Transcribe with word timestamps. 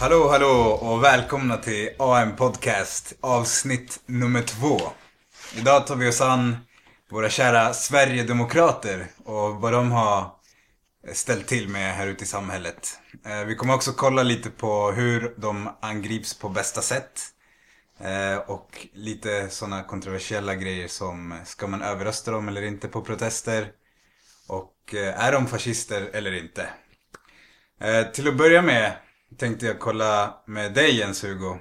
Hallå, 0.00 0.28
hallå 0.28 0.78
och 0.80 1.04
välkomna 1.04 1.56
till 1.56 1.90
AM 1.98 2.36
Podcast 2.36 3.12
avsnitt 3.20 4.00
nummer 4.06 4.42
två. 4.42 4.80
Idag 5.56 5.86
tar 5.86 5.96
vi 5.96 6.08
oss 6.08 6.20
an 6.20 6.56
våra 7.10 7.30
kära 7.30 7.72
Sverigedemokrater 7.72 9.06
och 9.24 9.54
vad 9.54 9.72
de 9.72 9.90
har 9.90 10.30
ställt 11.12 11.46
till 11.46 11.68
med 11.68 11.94
här 11.94 12.06
ute 12.06 12.24
i 12.24 12.26
samhället. 12.26 12.98
Eh, 13.26 13.44
vi 13.44 13.54
kommer 13.54 13.74
också 13.74 13.92
kolla 13.92 14.22
lite 14.22 14.50
på 14.50 14.92
hur 14.92 15.34
de 15.36 15.70
angrips 15.80 16.38
på 16.38 16.48
bästa 16.48 16.82
sätt. 16.82 17.20
Eh, 17.98 18.36
och 18.36 18.86
lite 18.92 19.48
sådana 19.48 19.82
kontroversiella 19.82 20.54
grejer 20.54 20.88
som 20.88 21.40
ska 21.44 21.66
man 21.66 21.82
överrösta 21.82 22.30
dem 22.30 22.48
eller 22.48 22.62
inte 22.62 22.88
på 22.88 23.02
protester? 23.02 23.68
Och 24.48 24.94
eh, 24.94 25.24
är 25.24 25.32
de 25.32 25.46
fascister 25.46 26.10
eller 26.12 26.32
inte? 26.32 26.68
Till 28.12 28.28
att 28.28 28.36
börja 28.36 28.62
med 28.62 28.92
tänkte 29.36 29.66
jag 29.66 29.78
kolla 29.78 30.34
med 30.44 30.72
dig 30.72 30.98
Jens 30.98 31.24
Hugo. 31.24 31.58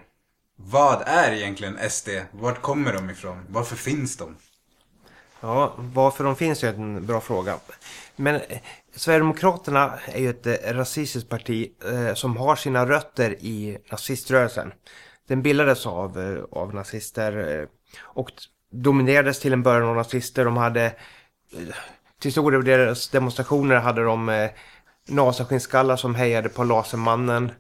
Vad 0.55 1.01
är 1.05 1.31
egentligen 1.31 1.89
SD? 1.89 2.09
Vart 2.31 2.61
kommer 2.61 2.93
de 2.93 3.09
ifrån? 3.09 3.45
Varför 3.49 3.75
finns 3.75 4.17
de? 4.17 4.35
Ja, 5.41 5.73
varför 5.77 6.23
de 6.23 6.35
finns 6.35 6.63
är 6.63 6.73
en 6.73 7.05
bra 7.05 7.21
fråga. 7.21 7.59
Men 8.15 8.35
eh, 8.35 8.59
Sverigedemokraterna 8.95 9.99
är 10.05 10.19
ju 10.19 10.29
ett 10.29 10.47
eh, 10.47 10.73
rasistiskt 10.73 11.29
parti 11.29 11.71
eh, 11.85 12.13
som 12.13 12.37
har 12.37 12.55
sina 12.55 12.85
rötter 12.85 13.31
i 13.39 13.77
naziströrelsen. 13.91 14.71
Den 15.27 15.41
bildades 15.41 15.85
av, 15.85 16.19
eh, 16.19 16.43
av 16.51 16.73
nazister 16.73 17.59
eh, 17.59 17.67
och 18.01 18.31
dominerades 18.71 19.39
till 19.39 19.53
en 19.53 19.63
början 19.63 19.89
av 19.89 19.95
nazister. 19.95 20.45
De 20.45 20.57
hade, 20.57 20.85
eh, 20.85 21.75
till 22.19 22.31
stor 22.31 22.51
del 22.51 22.63
deras 22.65 23.09
demonstrationer 23.09 23.75
hade 23.75 24.03
de 24.03 24.49
Nasaskinnskallar 25.09 25.95
som 25.95 26.15
hejade 26.15 26.49
på 26.49 26.63
Lasermannen 26.63 27.51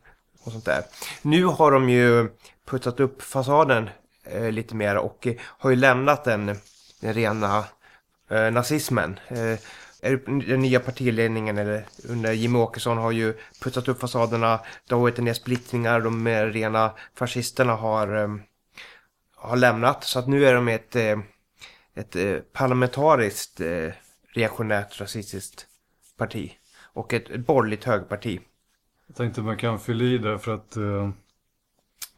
och 0.43 0.51
sånt 0.51 0.65
där. 0.65 0.83
Nu 1.21 1.45
har 1.45 1.71
de 1.71 1.89
ju 1.89 2.29
putsat 2.65 2.99
upp 2.99 3.21
fasaden 3.21 3.89
eh, 4.23 4.51
lite 4.51 4.75
mer 4.75 4.97
och 4.97 5.27
eh, 5.27 5.33
har 5.41 5.69
ju 5.69 5.75
lämnat 5.75 6.23
den, 6.23 6.45
den 7.01 7.13
rena 7.13 7.65
eh, 8.29 8.51
nazismen. 8.51 9.19
Eh, 9.27 9.59
den 10.47 10.61
nya 10.61 10.79
partiledningen 10.79 11.57
eller 11.57 11.85
under 12.09 12.33
Jimmie 12.33 12.61
Åkesson 12.61 12.97
har 12.97 13.11
ju 13.11 13.37
putsat 13.61 13.87
upp 13.87 13.99
fasaderna. 13.99 14.59
Det 14.87 14.95
har 14.95 15.01
varit 15.01 15.19
en 15.19 15.25
del 15.25 15.35
splittringar. 15.35 16.01
De 16.01 16.23
mer 16.23 16.45
rena 16.45 16.91
fascisterna 17.15 17.75
har, 17.75 18.23
eh, 18.23 18.35
har 19.35 19.57
lämnat. 19.57 20.03
Så 20.03 20.19
att 20.19 20.27
nu 20.27 20.45
är 20.45 20.53
de 20.53 20.67
ett, 20.67 20.95
eh, 20.95 21.19
ett 21.95 22.15
eh, 22.15 22.35
parlamentariskt 22.53 23.61
eh, 23.61 23.91
reaktionärt 24.33 25.01
rasistiskt 25.01 25.65
parti. 26.17 26.58
Och 26.99 27.13
ett, 27.13 27.45
borgerligt 27.45 27.83
högparti. 27.83 28.39
Jag 29.07 29.15
tänkte 29.15 29.41
man 29.41 29.57
kan 29.57 29.79
fylla 29.79 30.03
i 30.03 30.17
där 30.17 30.37
för 30.37 30.53
att 30.53 30.77
eh, 30.77 31.09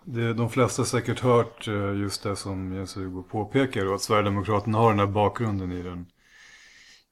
det, 0.04 0.34
de 0.34 0.50
flesta 0.50 0.82
har 0.82 0.86
säkert 0.86 1.20
hört 1.20 1.68
eh, 1.68 1.94
just 1.94 2.24
det 2.24 2.36
som 2.36 2.74
Jens 2.74 2.98
Hugo 2.98 3.24
påpekar 3.24 3.86
och 3.86 3.96
att 3.96 4.02
Sverigedemokraterna 4.02 4.78
har 4.78 4.90
den 4.90 5.00
här 5.00 5.08
bakgrunden 5.08 5.72
i 5.72 5.82
den, 5.82 6.06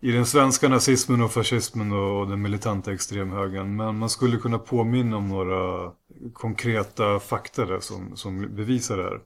i 0.02 0.12
den 0.12 0.26
svenska 0.26 0.70
nazismen 0.70 1.22
och 1.22 1.32
fascismen 1.32 1.92
och, 1.92 2.20
och 2.20 2.28
den 2.28 2.42
militanta 2.42 2.94
extremhögern. 2.94 3.76
Men 3.76 3.98
man 3.98 4.10
skulle 4.10 4.38
kunna 4.38 4.60
påminna 4.60 5.18
om 5.18 5.28
några 5.28 5.92
konkreta 6.34 7.20
fakta 7.20 7.66
där 7.66 7.80
som, 7.80 8.16
som 8.16 8.56
bevisar 8.56 8.98
det 8.98 9.04
här. 9.04 9.20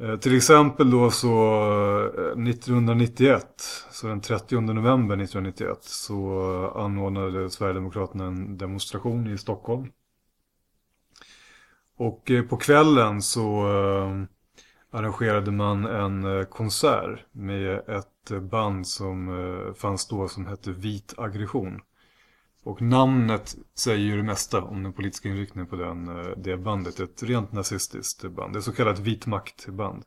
Eh, 0.00 0.16
till 0.16 0.36
exempel 0.36 0.90
då 0.90 1.10
så 1.10 1.28
eh, 2.36 2.42
1991, 2.48 3.46
så 3.90 4.06
den 4.06 4.20
30 4.20 4.60
november 4.60 5.16
1991 5.16 5.78
så 5.80 6.40
anordnade 6.76 7.50
Sverigedemokraterna 7.50 8.24
en 8.24 8.58
demonstration 8.58 9.26
i 9.26 9.38
Stockholm. 9.38 9.92
Och 11.96 12.30
eh, 12.30 12.42
på 12.44 12.56
kvällen 12.56 13.22
så 13.22 13.62
arrangerade 14.90 15.50
man 15.50 15.84
en 15.84 16.46
konsert 16.46 17.20
med 17.32 17.78
ett 17.88 18.42
band 18.50 18.86
som 18.86 19.74
fanns 19.76 20.08
då 20.08 20.28
som 20.28 20.46
hette 20.46 20.70
Vit 20.70 21.14
aggression. 21.16 21.80
Och 22.62 22.82
namnet 22.82 23.56
säger 23.74 24.04
ju 24.04 24.16
det 24.16 24.22
mesta 24.22 24.62
om 24.62 24.82
den 24.82 24.92
politiska 24.92 25.28
inriktningen 25.28 25.66
på 25.66 25.76
den, 25.76 26.08
eh, 26.08 26.36
det 26.36 26.56
bandet. 26.56 27.00
Ett 27.00 27.22
rent 27.22 27.52
nazistiskt 27.52 28.22
band. 28.22 28.52
Det 28.52 28.58
är 28.58 28.60
så 28.60 28.72
kallat 28.72 28.98
vit 28.98 29.26
maktband. 29.26 30.04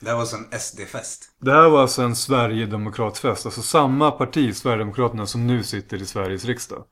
Det 0.00 0.06
här 0.06 0.14
var 0.14 0.20
alltså 0.20 0.36
en 0.36 0.60
SD-fest. 0.60 1.34
Det 1.38 1.52
här 1.52 1.68
var 1.68 1.82
alltså 1.82 2.02
en 2.02 2.16
Sverigedemokratfest. 2.16 3.46
Alltså 3.46 3.62
samma 3.62 4.10
parti, 4.10 4.56
Sverigedemokraterna, 4.56 5.26
som 5.26 5.46
nu 5.46 5.62
sitter 5.62 6.02
i 6.02 6.06
Sveriges 6.06 6.44
riksdag. 6.44 6.84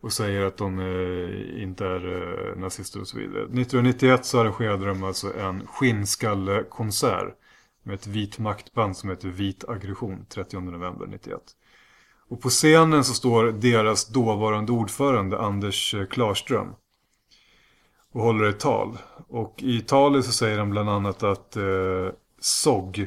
Och 0.00 0.12
säger 0.12 0.44
att 0.44 0.56
de 0.56 0.78
eh, 0.78 1.62
inte 1.62 1.86
är 1.86 2.50
eh, 2.50 2.60
nazister 2.60 3.00
och 3.00 3.08
så 3.08 3.18
vidare. 3.18 3.42
1991 3.42 4.24
så 4.24 4.40
arrangerade 4.40 4.86
de 4.86 5.04
alltså 5.04 5.34
en 5.38 5.66
skinnskallekonsert. 5.66 7.34
Med 7.82 7.94
ett 7.94 8.06
vit 8.06 8.38
maktband 8.38 8.96
som 8.96 9.10
heter 9.10 9.28
Vit 9.28 9.64
aggression, 9.68 10.26
30 10.28 10.60
november 10.60 11.06
91. 11.06 11.40
Och 12.28 12.40
på 12.40 12.48
scenen 12.48 13.04
så 13.04 13.14
står 13.14 13.52
deras 13.52 14.08
dåvarande 14.08 14.72
ordförande 14.72 15.38
Anders 15.38 15.94
eh, 15.94 16.06
Klarström. 16.06 16.74
Och 18.12 18.22
håller 18.22 18.44
ett 18.44 18.60
tal. 18.60 18.98
Och 19.28 19.62
i 19.62 19.80
talet 19.80 20.24
så 20.24 20.32
säger 20.32 20.58
han 20.58 20.70
bland 20.70 20.90
annat 20.90 21.22
att 21.22 21.56
eh, 21.56 22.08
SOG, 22.40 23.06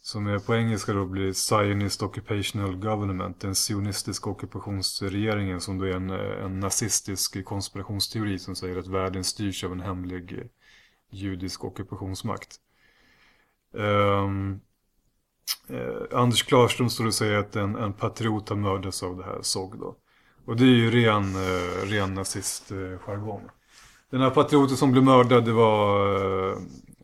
som 0.00 0.26
är 0.26 0.38
på 0.38 0.54
engelska 0.54 0.92
då 0.92 1.06
blir 1.06 1.32
Zionist 1.32 2.02
Occupational 2.02 2.76
Government, 2.76 3.40
den 3.40 3.54
sionistiska 3.54 4.30
ockupationsregeringen 4.30 5.60
som 5.60 5.78
då 5.78 5.84
är 5.84 5.96
en, 5.96 6.10
eh, 6.10 6.44
en 6.44 6.60
nazistisk 6.60 7.44
konspirationsteori 7.44 8.38
som 8.38 8.56
säger 8.56 8.76
att 8.76 8.86
världen 8.86 9.24
styrs 9.24 9.64
av 9.64 9.72
en 9.72 9.80
hemlig 9.80 10.32
eh, 10.32 10.44
judisk 11.10 11.64
ockupationsmakt. 11.64 12.56
Ehm, 13.78 14.60
eh, 15.68 16.18
Anders 16.18 16.42
Klarström 16.42 16.90
står 16.90 17.06
och 17.06 17.14
säger 17.14 17.38
att 17.38 17.56
en, 17.56 17.76
en 17.76 17.92
patriot 17.92 18.48
har 18.48 18.56
mördats 18.56 19.02
av 19.02 19.16
det 19.16 19.24
här 19.24 19.38
SOG 19.42 19.78
då. 19.78 19.96
Och 20.44 20.56
det 20.56 20.64
är 20.64 20.68
ju 20.68 20.90
ren, 20.90 21.34
eh, 21.36 21.86
ren 21.86 22.14
nazistjargong. 22.14 23.42
Eh, 23.44 23.50
den 24.10 24.20
här 24.20 24.30
patrioten 24.30 24.76
som 24.76 24.92
blev 24.92 25.04
mördad 25.04 25.44
det 25.44 25.52
var 25.52 26.06
eh, 26.50 26.58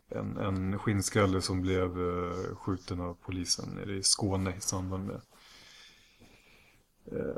en, 0.09 0.37
en 0.37 0.79
skinnskalle 0.79 1.41
som 1.41 1.61
blev 1.61 1.83
eh, 1.83 2.55
skjuten 2.55 3.01
av 3.01 3.17
polisen 3.25 3.69
nere 3.69 3.95
i 3.95 4.03
Skåne 4.03 4.53
i 4.57 4.61
samband 4.61 5.07
med 5.07 5.21
eh, 7.11 7.35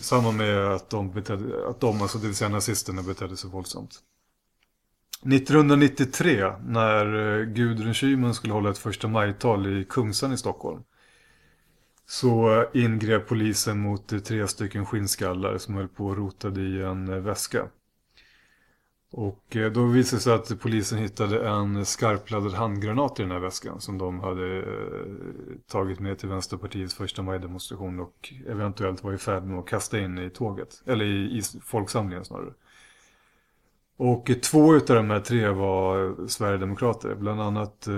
i 0.00 0.02
samband 0.02 0.36
med 0.36 0.72
att 0.72 0.90
de, 0.90 1.10
betedde, 1.10 1.68
att 1.68 1.80
de, 1.80 2.02
alltså 2.02 2.18
det 2.18 2.26
vill 2.26 2.36
säga 2.36 2.48
nazisterna, 2.48 3.02
betedde 3.02 3.36
sig 3.36 3.50
våldsamt. 3.50 4.02
1993 5.32 6.52
när 6.66 7.38
eh, 7.38 7.44
Gudrun 7.44 7.94
Schyman 7.94 8.34
skulle 8.34 8.52
hålla 8.52 8.70
ett 8.70 8.78
första 8.78 9.08
majtal 9.08 9.80
i 9.80 9.84
Kungsan 9.84 10.32
i 10.32 10.36
Stockholm 10.36 10.82
så 12.06 12.60
eh, 12.60 12.68
ingrep 12.72 13.28
polisen 13.28 13.80
mot 13.80 14.12
eh, 14.12 14.18
tre 14.18 14.48
stycken 14.48 14.86
skinnskallar 14.86 15.58
som 15.58 15.74
höll 15.74 15.88
på 15.88 16.06
och 16.06 16.16
rotade 16.16 16.60
i 16.60 16.82
en 16.82 17.24
väska. 17.24 17.68
Och 19.12 19.56
då 19.74 19.86
visade 19.86 20.16
det 20.16 20.22
sig 20.22 20.34
att 20.34 20.60
polisen 20.60 20.98
hittade 20.98 21.48
en 21.48 21.86
skarpladdad 21.86 22.52
handgranat 22.52 23.20
i 23.20 23.22
den 23.22 23.30
här 23.30 23.38
väskan 23.38 23.80
som 23.80 23.98
de 23.98 24.20
hade 24.20 24.64
tagit 25.66 26.00
med 26.00 26.18
till 26.18 26.28
Vänsterpartiets 26.28 26.94
första 26.94 27.22
majdemonstration 27.22 28.00
och 28.00 28.32
eventuellt 28.46 29.04
var 29.04 29.12
i 29.12 29.18
färd 29.18 29.44
med 29.44 29.58
att 29.58 29.66
kasta 29.66 29.98
in 29.98 30.18
i 30.18 30.30
tåget, 30.30 30.82
eller 30.86 31.04
i, 31.04 31.38
i 31.38 31.42
folksamlingen 31.62 32.24
snarare. 32.24 32.52
Och 33.98 34.30
två 34.42 34.74
utav 34.74 34.96
de 34.96 35.10
här 35.10 35.20
tre 35.20 35.48
var 35.48 36.16
Sverigedemokrater, 36.28 37.14
bland 37.14 37.40
annat 37.42 37.86
eh, 37.86 37.94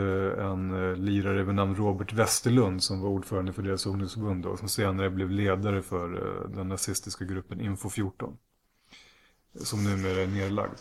en 0.46 0.90
eh, 0.90 0.96
lirare 0.96 1.42
vid 1.42 1.54
namn 1.54 1.76
Robert 1.76 2.12
Westerlund 2.12 2.82
som 2.82 3.00
var 3.00 3.08
ordförande 3.08 3.52
för 3.52 3.62
deras 3.62 3.86
ungdomsförbund 3.86 4.46
och 4.46 4.58
som 4.58 4.68
senare 4.68 5.10
blev 5.10 5.30
ledare 5.30 5.82
för 5.82 6.14
eh, 6.14 6.50
den 6.50 6.68
nazistiska 6.68 7.24
gruppen 7.24 7.60
Info 7.60 7.90
14. 7.90 8.36
Som 9.54 9.84
numera 9.84 10.22
är 10.22 10.26
nedlagd. 10.26 10.78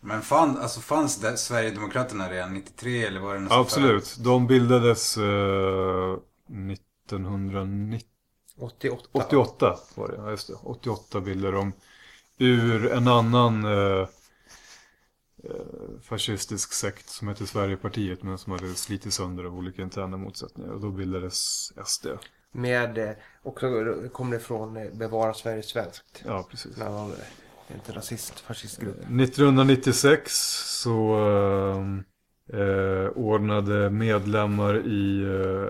Men 0.00 0.22
fan, 0.22 0.58
alltså 0.58 0.80
fanns 0.80 1.20
det 1.20 1.36
Sverigedemokraterna 1.36 2.30
redan 2.30 2.54
93 2.54 3.04
eller 3.04 3.20
var 3.20 3.34
det 3.34 3.40
något 3.40 3.52
Absolut. 3.52 4.16
De 4.24 4.46
bildades 4.46 5.16
eh, 5.16 6.16
1990, 6.72 8.08
88. 8.58 9.08
88 9.12 9.76
var 9.94 10.08
det, 10.08 10.14
ja 10.16 10.30
just 10.30 10.48
det. 10.48 10.54
88 10.54 11.20
bildade 11.20 11.56
de 11.56 11.72
ur 12.38 12.92
en 12.92 13.08
annan 13.08 13.64
eh, 13.64 14.08
eh, 15.44 16.00
fascistisk 16.02 16.72
sekt 16.72 17.08
som 17.08 17.28
hette 17.28 17.46
Sverigepartiet 17.46 18.22
men 18.22 18.38
som 18.38 18.52
hade 18.52 18.74
slitit 18.74 19.12
sönder 19.12 19.44
av 19.44 19.58
olika 19.58 19.82
interna 19.82 20.16
motsättningar. 20.16 20.72
Och 20.72 20.80
då 20.80 20.90
bildades 20.90 21.72
SD. 21.86 22.06
Med, 22.52 22.98
eh, 22.98 23.10
också 23.42 23.84
kommer 24.12 24.32
det 24.32 24.40
från 24.40 24.76
eh, 24.76 24.92
Bevara 24.92 25.34
Sverige 25.34 25.62
svenskt. 25.62 26.22
Ja, 26.26 26.46
precis. 26.50 26.80
Annan, 26.80 27.10
eh, 27.10 27.74
inte 27.74 27.92
rasist, 27.92 28.40
fascistgrupp. 28.40 28.96
1996 28.96 30.32
så 30.82 31.16
eh, 32.52 33.08
ordnade 33.08 33.90
medlemmar 33.90 34.86
i 34.86 35.22
eh, 35.22 35.68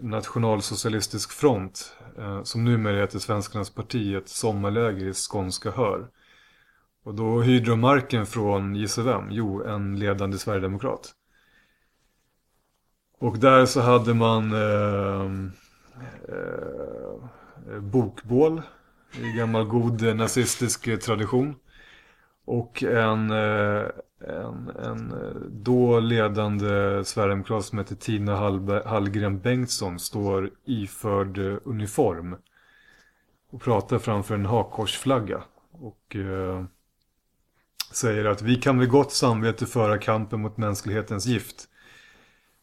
Nationalsocialistisk 0.00 1.32
front 1.32 1.92
eh, 2.18 2.42
som 2.42 2.64
numera 2.64 3.00
heter 3.00 3.18
Svenskarnas 3.18 3.70
parti, 3.70 4.14
ett 4.14 4.28
sommarläger 4.28 5.06
i 5.06 5.12
skånska 5.12 5.70
Hör. 5.70 6.08
Och 7.04 7.14
då 7.14 7.40
hyrde 7.40 7.70
de 7.70 7.80
marken 7.80 8.26
från, 8.26 8.74
gissa 8.74 9.02
vem? 9.02 9.30
Jo, 9.30 9.64
en 9.64 9.98
ledande 9.98 10.38
sverigedemokrat. 10.38 11.14
Och 13.18 13.38
där 13.38 13.66
så 13.66 13.80
hade 13.80 14.14
man 14.14 14.52
eh, 14.52 15.30
eh, 16.28 17.80
bokbål 17.80 18.62
i 19.20 19.38
gammal 19.38 19.64
god 19.64 20.16
nazistisk 20.16 21.00
tradition. 21.02 21.54
Och 22.44 22.82
en, 22.82 23.30
eh, 23.30 23.86
en, 24.20 24.68
en 24.68 25.12
eh, 25.12 25.40
då 25.50 26.00
ledande 26.00 27.04
sverigedemokrat 27.04 27.64
som 27.64 27.78
heter 27.78 27.94
Tina 27.94 28.36
Hallgren 28.84 29.40
Bengtsson 29.40 29.98
står 29.98 30.50
iförd 30.64 31.38
eh, 31.38 31.56
uniform. 31.64 32.36
Och 33.50 33.62
pratar 33.62 33.98
framför 33.98 34.34
en 34.34 34.46
hakkorsflagga. 34.46 35.42
Och 35.70 36.16
eh, 36.16 36.64
säger 37.92 38.24
att 38.24 38.42
vi 38.42 38.56
kan 38.56 38.76
med 38.76 38.88
gott 38.88 39.12
samvete 39.12 39.66
föra 39.66 39.98
kampen 39.98 40.40
mot 40.40 40.56
mänsklighetens 40.56 41.26
gift. 41.26 41.68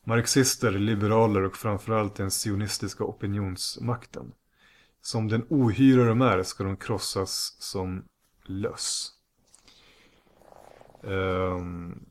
Marxister, 0.03 0.71
liberaler 0.71 1.43
och 1.43 1.57
framförallt 1.57 2.15
den 2.15 2.31
sionistiska 2.31 3.03
opinionsmakten. 3.03 4.31
Som 5.01 5.27
den 5.27 5.45
ohyra 5.49 6.05
de 6.05 6.21
är 6.21 6.43
ska 6.43 6.63
de 6.63 6.77
krossas 6.77 7.55
som 7.59 8.03
löss. 8.45 9.14
Um, 11.05 12.05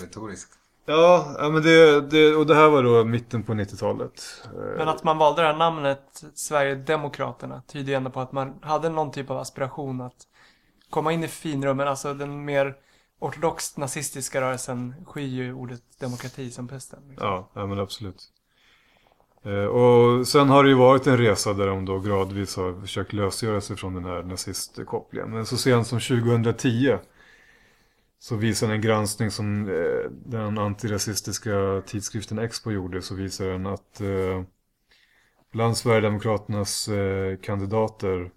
Retoriskt. 0.00 0.58
Ja, 0.86 1.34
ja 1.38 1.48
men 1.48 1.62
det, 1.62 2.00
det, 2.00 2.36
och 2.36 2.46
det 2.46 2.54
här 2.54 2.68
var 2.68 2.82
då 2.82 3.04
mitten 3.04 3.42
på 3.42 3.52
90-talet. 3.52 4.44
Men 4.76 4.88
att 4.88 5.04
man 5.04 5.18
valde 5.18 5.42
det 5.42 5.48
här 5.48 5.56
namnet 5.56 6.24
Sverigedemokraterna 6.34 7.62
tyder 7.68 7.94
ändå 7.94 8.10
på 8.10 8.20
att 8.20 8.32
man 8.32 8.54
hade 8.62 8.88
någon 8.88 9.10
typ 9.10 9.30
av 9.30 9.38
aspiration 9.38 10.00
att 10.00 10.26
komma 10.90 11.12
in 11.12 11.24
i 11.24 11.28
finrummen. 11.28 11.88
Alltså 11.88 12.14
den 12.14 12.44
mer 12.44 12.76
ortodoxt 13.18 13.76
nazistiska 13.76 14.40
rörelsen 14.40 14.94
skyr 15.06 15.26
ju 15.26 15.52
ordet 15.52 15.82
demokrati 16.00 16.50
som 16.50 16.68
pesten. 16.68 17.00
Liksom. 17.08 17.28
Ja, 17.28 17.50
ja, 17.54 17.66
men 17.66 17.78
absolut. 17.78 18.28
Eh, 19.44 19.64
och 19.64 20.28
sen 20.28 20.48
har 20.48 20.64
det 20.64 20.70
ju 20.70 20.76
varit 20.76 21.06
en 21.06 21.18
resa 21.18 21.52
där 21.52 21.66
de 21.66 21.84
då 21.84 21.98
gradvis 21.98 22.56
har 22.56 22.80
försökt 22.80 23.12
lösgöra 23.12 23.60
sig 23.60 23.76
från 23.76 23.94
den 23.94 24.04
här 24.04 24.22
nazistkopplingen. 24.22 25.30
Men 25.30 25.46
så 25.46 25.56
sent 25.56 25.86
som 25.86 26.00
2010 26.00 26.98
så 28.22 28.36
visar 28.36 28.70
en 28.70 28.80
granskning 28.80 29.30
som 29.30 29.68
eh, 29.68 30.10
den 30.10 30.58
antirasistiska 30.58 31.82
tidskriften 31.86 32.38
Expo 32.38 32.70
gjorde 32.70 33.02
så 33.02 33.14
visar 33.14 33.46
den 33.46 33.66
att 33.66 34.00
eh, 34.00 34.42
bland 35.52 35.76
Sverigedemokraternas 35.76 36.88
eh, 36.88 37.36
kandidater 37.36 38.30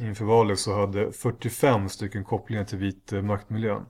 inför 0.00 0.24
valet 0.24 0.58
så 0.58 0.80
hade 0.80 1.12
45 1.12 1.88
stycken 1.88 2.24
kopplingar 2.24 2.64
till 2.64 2.78
vit 2.78 3.12
eh, 3.12 3.22
maktmiljön. 3.22 3.86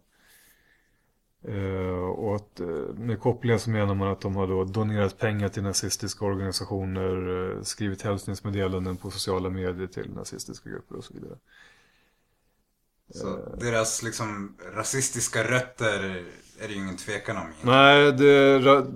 Eh, 1.43 2.09
och 2.09 2.37
att, 2.37 2.61
med 2.95 3.21
kopplingar 3.21 3.59
så 3.59 3.71
menar 3.71 3.95
man 3.95 4.09
att 4.09 4.21
de 4.21 4.37
har 4.37 4.47
då 4.47 4.65
donerat 4.65 5.19
pengar 5.19 5.49
till 5.49 5.63
nazistiska 5.63 6.25
organisationer, 6.25 7.63
skrivit 7.63 8.03
hälsningsmeddelanden 8.03 8.97
på 8.97 9.11
sociala 9.11 9.51
medier 9.51 9.87
till 9.87 10.11
nazistiska 10.11 10.71
grupper 10.71 10.97
och 10.97 11.05
så 11.05 11.15
vidare. 11.15 11.39
Så 13.15 13.57
deras 13.61 14.03
liksom 14.03 14.57
rasistiska 14.75 15.45
rötter 15.45 16.25
är 16.61 16.69
det 16.69 16.75
ju 16.75 16.81
ingen 16.81 16.97
tvekan 16.97 17.37
om. 17.37 17.47
Nej, 17.63 18.13
det, 18.13 18.87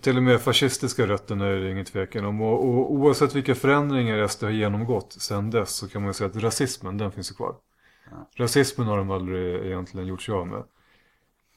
till 0.00 0.16
och 0.16 0.22
med 0.22 0.40
fascistiska 0.40 1.06
rötterna 1.06 1.46
är 1.46 1.56
det 1.56 1.70
ingen 1.70 1.84
tvekan 1.84 2.24
om. 2.24 2.40
Och, 2.40 2.64
och 2.64 2.92
oavsett 2.92 3.34
vilka 3.34 3.54
förändringar 3.54 4.26
SD 4.28 4.42
har 4.42 4.50
genomgått 4.50 5.12
sedan 5.12 5.50
dess 5.50 5.70
så 5.70 5.88
kan 5.88 6.02
man 6.02 6.14
säga 6.14 6.30
att 6.30 6.36
rasismen, 6.36 6.98
den 6.98 7.12
finns 7.12 7.30
ju 7.30 7.34
kvar. 7.34 7.54
Ja. 8.10 8.28
Rasismen 8.36 8.86
har 8.86 8.98
de 8.98 9.10
aldrig 9.10 9.66
egentligen 9.66 10.06
gjort 10.06 10.22
sig 10.22 10.34
av 10.34 10.46
med. 10.46 10.64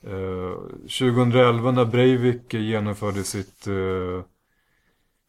Uh, 0.07 0.57
2011 0.81 1.71
när 1.71 1.85
Breivik 1.85 2.53
genomförde 2.53 3.23
sitt 3.23 3.67
uh, 3.67 4.23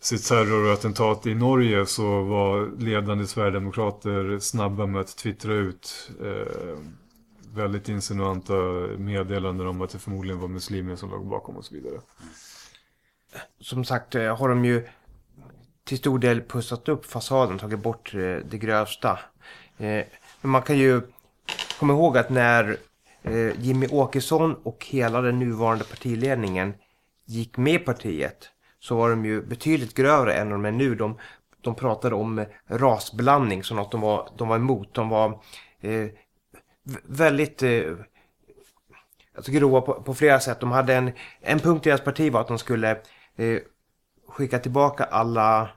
sitt 0.03 0.25
terrorattentat 0.25 1.27
i 1.27 1.35
Norge 1.35 1.87
så 1.87 2.23
var 2.23 2.79
ledande 2.79 3.27
Sverigedemokrater 3.27 4.39
snabba 4.39 4.87
med 4.87 5.01
att 5.01 5.17
twittra 5.17 5.55
ut 5.55 6.11
eh, 6.23 6.79
väldigt 7.55 7.89
insinuanta 7.89 8.53
meddelanden 8.99 9.67
om 9.67 9.83
att 9.83 9.91
det 9.91 9.99
förmodligen 9.99 10.41
var 10.41 10.49
muslimer 10.49 10.97
som 10.97 11.11
låg 11.11 11.27
bakom 11.27 11.57
och 11.57 11.65
så 11.65 11.75
vidare. 11.75 12.01
Som 13.61 13.85
sagt 13.85 14.15
eh, 14.15 14.37
har 14.37 14.49
de 14.49 14.65
ju 14.65 14.89
till 15.85 15.99
stor 15.99 16.19
del 16.19 16.43
pussat 16.43 16.89
upp 16.89 17.07
fasaden, 17.07 17.59
tagit 17.59 17.79
bort 17.79 18.15
eh, 18.15 18.21
det 18.21 18.59
grövsta. 18.59 19.19
Eh, 19.79 20.05
men 20.41 20.51
man 20.51 20.63
kan 20.63 20.79
ju 20.79 21.01
komma 21.79 21.93
ihåg 21.93 22.19
att 22.19 22.31
när 22.31 22.77
eh, 23.23 23.61
Jimmy 23.61 23.87
Åkesson 23.87 24.55
och 24.63 24.87
hela 24.87 25.21
den 25.21 25.39
nuvarande 25.39 25.85
partiledningen 25.85 26.75
gick 27.25 27.57
med 27.57 27.85
partiet 27.85 28.51
så 28.83 28.97
var 28.97 29.11
de 29.11 29.25
ju 29.25 29.43
betydligt 29.43 29.95
grövre 29.95 30.35
än 30.35 30.51
de 30.51 30.65
är 30.65 30.73
nu. 30.73 30.95
De, 30.95 31.19
de 31.61 31.75
pratade 31.75 32.15
om 32.15 32.39
eh, 32.39 32.47
rasblandning 32.69 33.65
som 33.65 33.77
något 33.77 33.93
de 33.93 34.01
var, 34.01 34.29
de 34.37 34.49
var 34.49 34.57
emot. 34.57 34.95
De 34.95 35.09
var 35.09 35.41
eh, 35.81 36.07
väldigt 37.05 37.63
eh, 37.63 37.93
alltså 39.37 39.53
grova 39.53 39.81
på, 39.81 40.03
på, 40.03 40.15
flera 40.15 40.41
sätt. 40.41 40.61
De 40.61 40.73
hade 40.73 40.95
en, 40.95 41.13
en 41.41 41.59
punkt 41.59 41.87
i 41.87 41.89
deras 41.89 42.05
parti 42.05 42.33
var 42.33 42.41
att 42.41 42.49
de 42.49 42.59
skulle 42.59 42.91
eh, 43.37 43.59
skicka 44.29 44.59
tillbaka 44.59 45.05
alla 45.05 45.71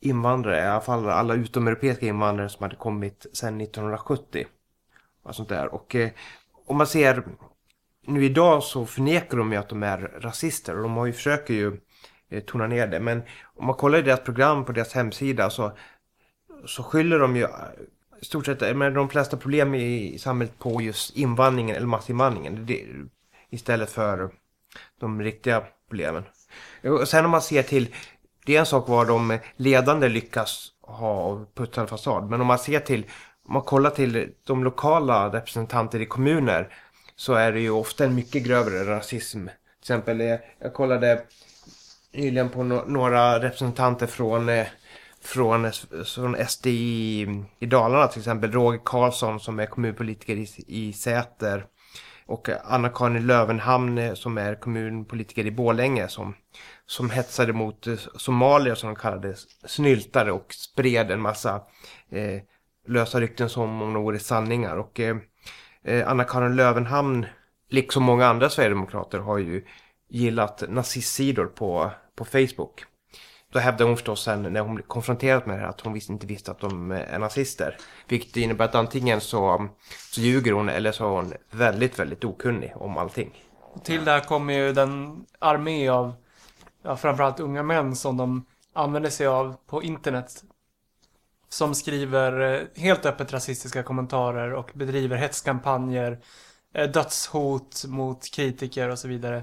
invandrare, 0.00 0.58
i 0.58 0.66
alla 0.66 0.80
fall 0.80 1.08
alla 1.08 1.34
utomeuropeiska 1.34 2.06
invandrare 2.06 2.48
som 2.48 2.62
hade 2.62 2.76
kommit 2.76 3.26
sedan 3.32 3.60
1970. 3.60 4.46
Och 5.22 5.34
sånt 5.34 5.48
där. 5.48 5.74
Och 5.74 5.94
eh, 5.94 6.10
om 6.66 6.76
man 6.76 6.86
ser 6.86 7.24
nu 8.06 8.24
idag 8.24 8.62
så 8.62 8.86
förnekar 8.86 9.38
de 9.38 9.52
ju 9.52 9.58
att 9.58 9.68
de 9.68 9.82
är 9.82 9.98
rasister 9.98 10.76
och 10.76 10.82
de 10.82 10.96
har 10.96 11.06
ju 11.06 11.12
försöker 11.12 11.54
ju 11.54 11.76
Eh, 11.76 11.78
Eh, 12.30 12.40
tona 12.40 12.66
ner 12.66 12.86
det. 12.86 13.00
Men 13.00 13.22
om 13.54 13.66
man 13.66 13.74
kollar 13.74 13.98
i 13.98 14.02
deras 14.02 14.20
program 14.20 14.64
på 14.64 14.72
deras 14.72 14.92
hemsida 14.92 15.50
så, 15.50 15.72
så 16.66 16.82
skyller 16.82 17.18
de 17.18 17.36
ju 17.36 17.42
eh, 17.42 17.50
i 18.20 18.24
stort 18.24 18.46
sett 18.46 18.62
eh, 18.62 18.74
med 18.74 18.94
de 18.94 19.08
flesta 19.08 19.36
problem 19.36 19.74
i 19.74 20.18
samhället 20.18 20.58
på 20.58 20.82
just 20.82 21.16
invandringen 21.16 21.76
eller 21.76 21.86
massinvandringen. 21.86 22.66
Det, 22.66 22.84
istället 23.50 23.90
för 23.90 24.30
de 25.00 25.22
riktiga 25.22 25.62
problemen. 25.88 26.24
Och 26.82 27.08
sen 27.08 27.24
om 27.24 27.30
man 27.30 27.42
ser 27.42 27.62
till, 27.62 27.94
det 28.46 28.56
är 28.56 28.60
en 28.60 28.66
sak 28.66 28.88
vad 28.88 29.06
de 29.06 29.38
ledande 29.56 30.08
lyckas 30.08 30.68
ha 30.80 31.46
putsad 31.54 31.88
fasad. 31.88 32.30
Men 32.30 32.40
om 32.40 32.46
man 32.46 32.58
ser 32.58 32.80
till, 32.80 33.06
om 33.46 33.52
man 33.52 33.62
kollar 33.62 33.90
till 33.90 34.32
de 34.44 34.64
lokala 34.64 35.28
representanter 35.28 36.00
i 36.00 36.06
kommuner 36.06 36.74
så 37.16 37.34
är 37.34 37.52
det 37.52 37.60
ju 37.60 37.70
ofta 37.70 38.04
en 38.04 38.14
mycket 38.14 38.42
grövre 38.42 38.84
rasism. 38.84 39.46
Till 39.46 39.52
exempel, 39.80 40.20
jag 40.58 40.74
kollade 40.74 41.22
nyligen 42.14 42.50
på 42.50 42.62
no 42.62 42.84
några 42.86 43.38
representanter 43.42 44.06
från, 44.06 44.48
eh, 44.48 44.66
från, 45.22 45.64
eh, 45.64 45.72
från 46.14 46.36
SD 46.36 46.66
i, 46.66 47.26
i 47.58 47.66
Dalarna 47.66 48.06
till 48.06 48.20
exempel. 48.20 48.52
Roger 48.52 48.80
Karlsson 48.84 49.40
som 49.40 49.58
är 49.58 49.66
kommunpolitiker 49.66 50.36
i, 50.36 50.48
i 50.66 50.92
Säter. 50.92 51.66
Och 52.26 52.48
Anna-Karin 52.64 53.26
Lövenhamn 53.26 53.98
eh, 53.98 54.14
som 54.14 54.38
är 54.38 54.54
kommunpolitiker 54.54 55.46
i 55.46 55.50
Bålänge 55.50 56.08
som, 56.08 56.34
som 56.86 57.10
hetsade 57.10 57.52
mot 57.52 57.86
eh, 57.86 57.94
somalier 58.16 58.74
som 58.74 58.88
de 58.88 58.96
kallade 58.96 59.34
snyltare 59.64 60.32
och 60.32 60.54
spred 60.54 61.10
en 61.10 61.20
massa 61.20 61.62
eh, 62.10 62.42
lösa 62.86 63.20
rykten 63.20 63.48
som 63.48 63.82
om 63.82 63.94
de 63.94 64.02
vore 64.02 64.18
sanningar. 64.18 64.76
Och 64.76 65.00
eh 65.00 65.16
Anna-Karin 66.06 66.56
Lövenhamn, 66.56 67.26
liksom 67.70 68.02
många 68.02 68.26
andra 68.26 68.50
sverigedemokrater, 68.50 69.18
har 69.18 69.38
ju 69.38 69.64
gillat 70.08 70.62
nazistsidor 70.68 71.46
på 71.46 71.90
på 72.14 72.24
Facebook. 72.24 72.84
Då 73.54 73.60
hävdade 73.60 73.84
hon 73.84 73.96
förstås 73.96 74.24
sen 74.24 74.42
när 74.42 74.60
hon 74.60 74.74
blev 74.74 74.86
konfronterad 74.86 75.46
med 75.46 75.56
det 75.56 75.60
här 75.60 75.68
att 75.68 75.80
hon 75.80 75.92
visst 75.92 76.10
inte 76.10 76.26
visste 76.26 76.50
att 76.50 76.60
de 76.60 76.90
är 76.90 77.18
nazister. 77.18 77.76
Vilket 78.08 78.36
innebär 78.36 78.64
att 78.64 78.74
antingen 78.74 79.20
så, 79.20 79.68
så 80.10 80.20
ljuger 80.20 80.52
hon 80.52 80.68
eller 80.68 80.92
så 80.92 81.04
är 81.04 81.08
hon 81.08 81.32
väldigt, 81.50 81.98
väldigt 81.98 82.24
okunnig 82.24 82.72
om 82.76 82.98
allting. 82.98 83.44
Och 83.60 83.84
till 83.84 84.04
det 84.04 84.10
här 84.10 84.20
kommer 84.20 84.54
ju 84.54 84.72
den 84.72 85.24
armé 85.38 85.88
av 85.88 86.12
ja, 86.82 86.96
framförallt 86.96 87.40
unga 87.40 87.62
män 87.62 87.96
som 87.96 88.16
de 88.16 88.46
använder 88.72 89.10
sig 89.10 89.26
av 89.26 89.56
på 89.66 89.82
internet. 89.82 90.44
Som 91.48 91.74
skriver 91.74 92.54
eh, 92.54 92.82
helt 92.82 93.06
öppet 93.06 93.32
rasistiska 93.32 93.82
kommentarer 93.82 94.52
och 94.52 94.70
bedriver 94.74 95.16
hetskampanjer, 95.16 96.18
eh, 96.74 96.90
dödshot 96.90 97.84
mot 97.88 98.30
kritiker 98.34 98.88
och 98.88 98.98
så 98.98 99.08
vidare. 99.08 99.42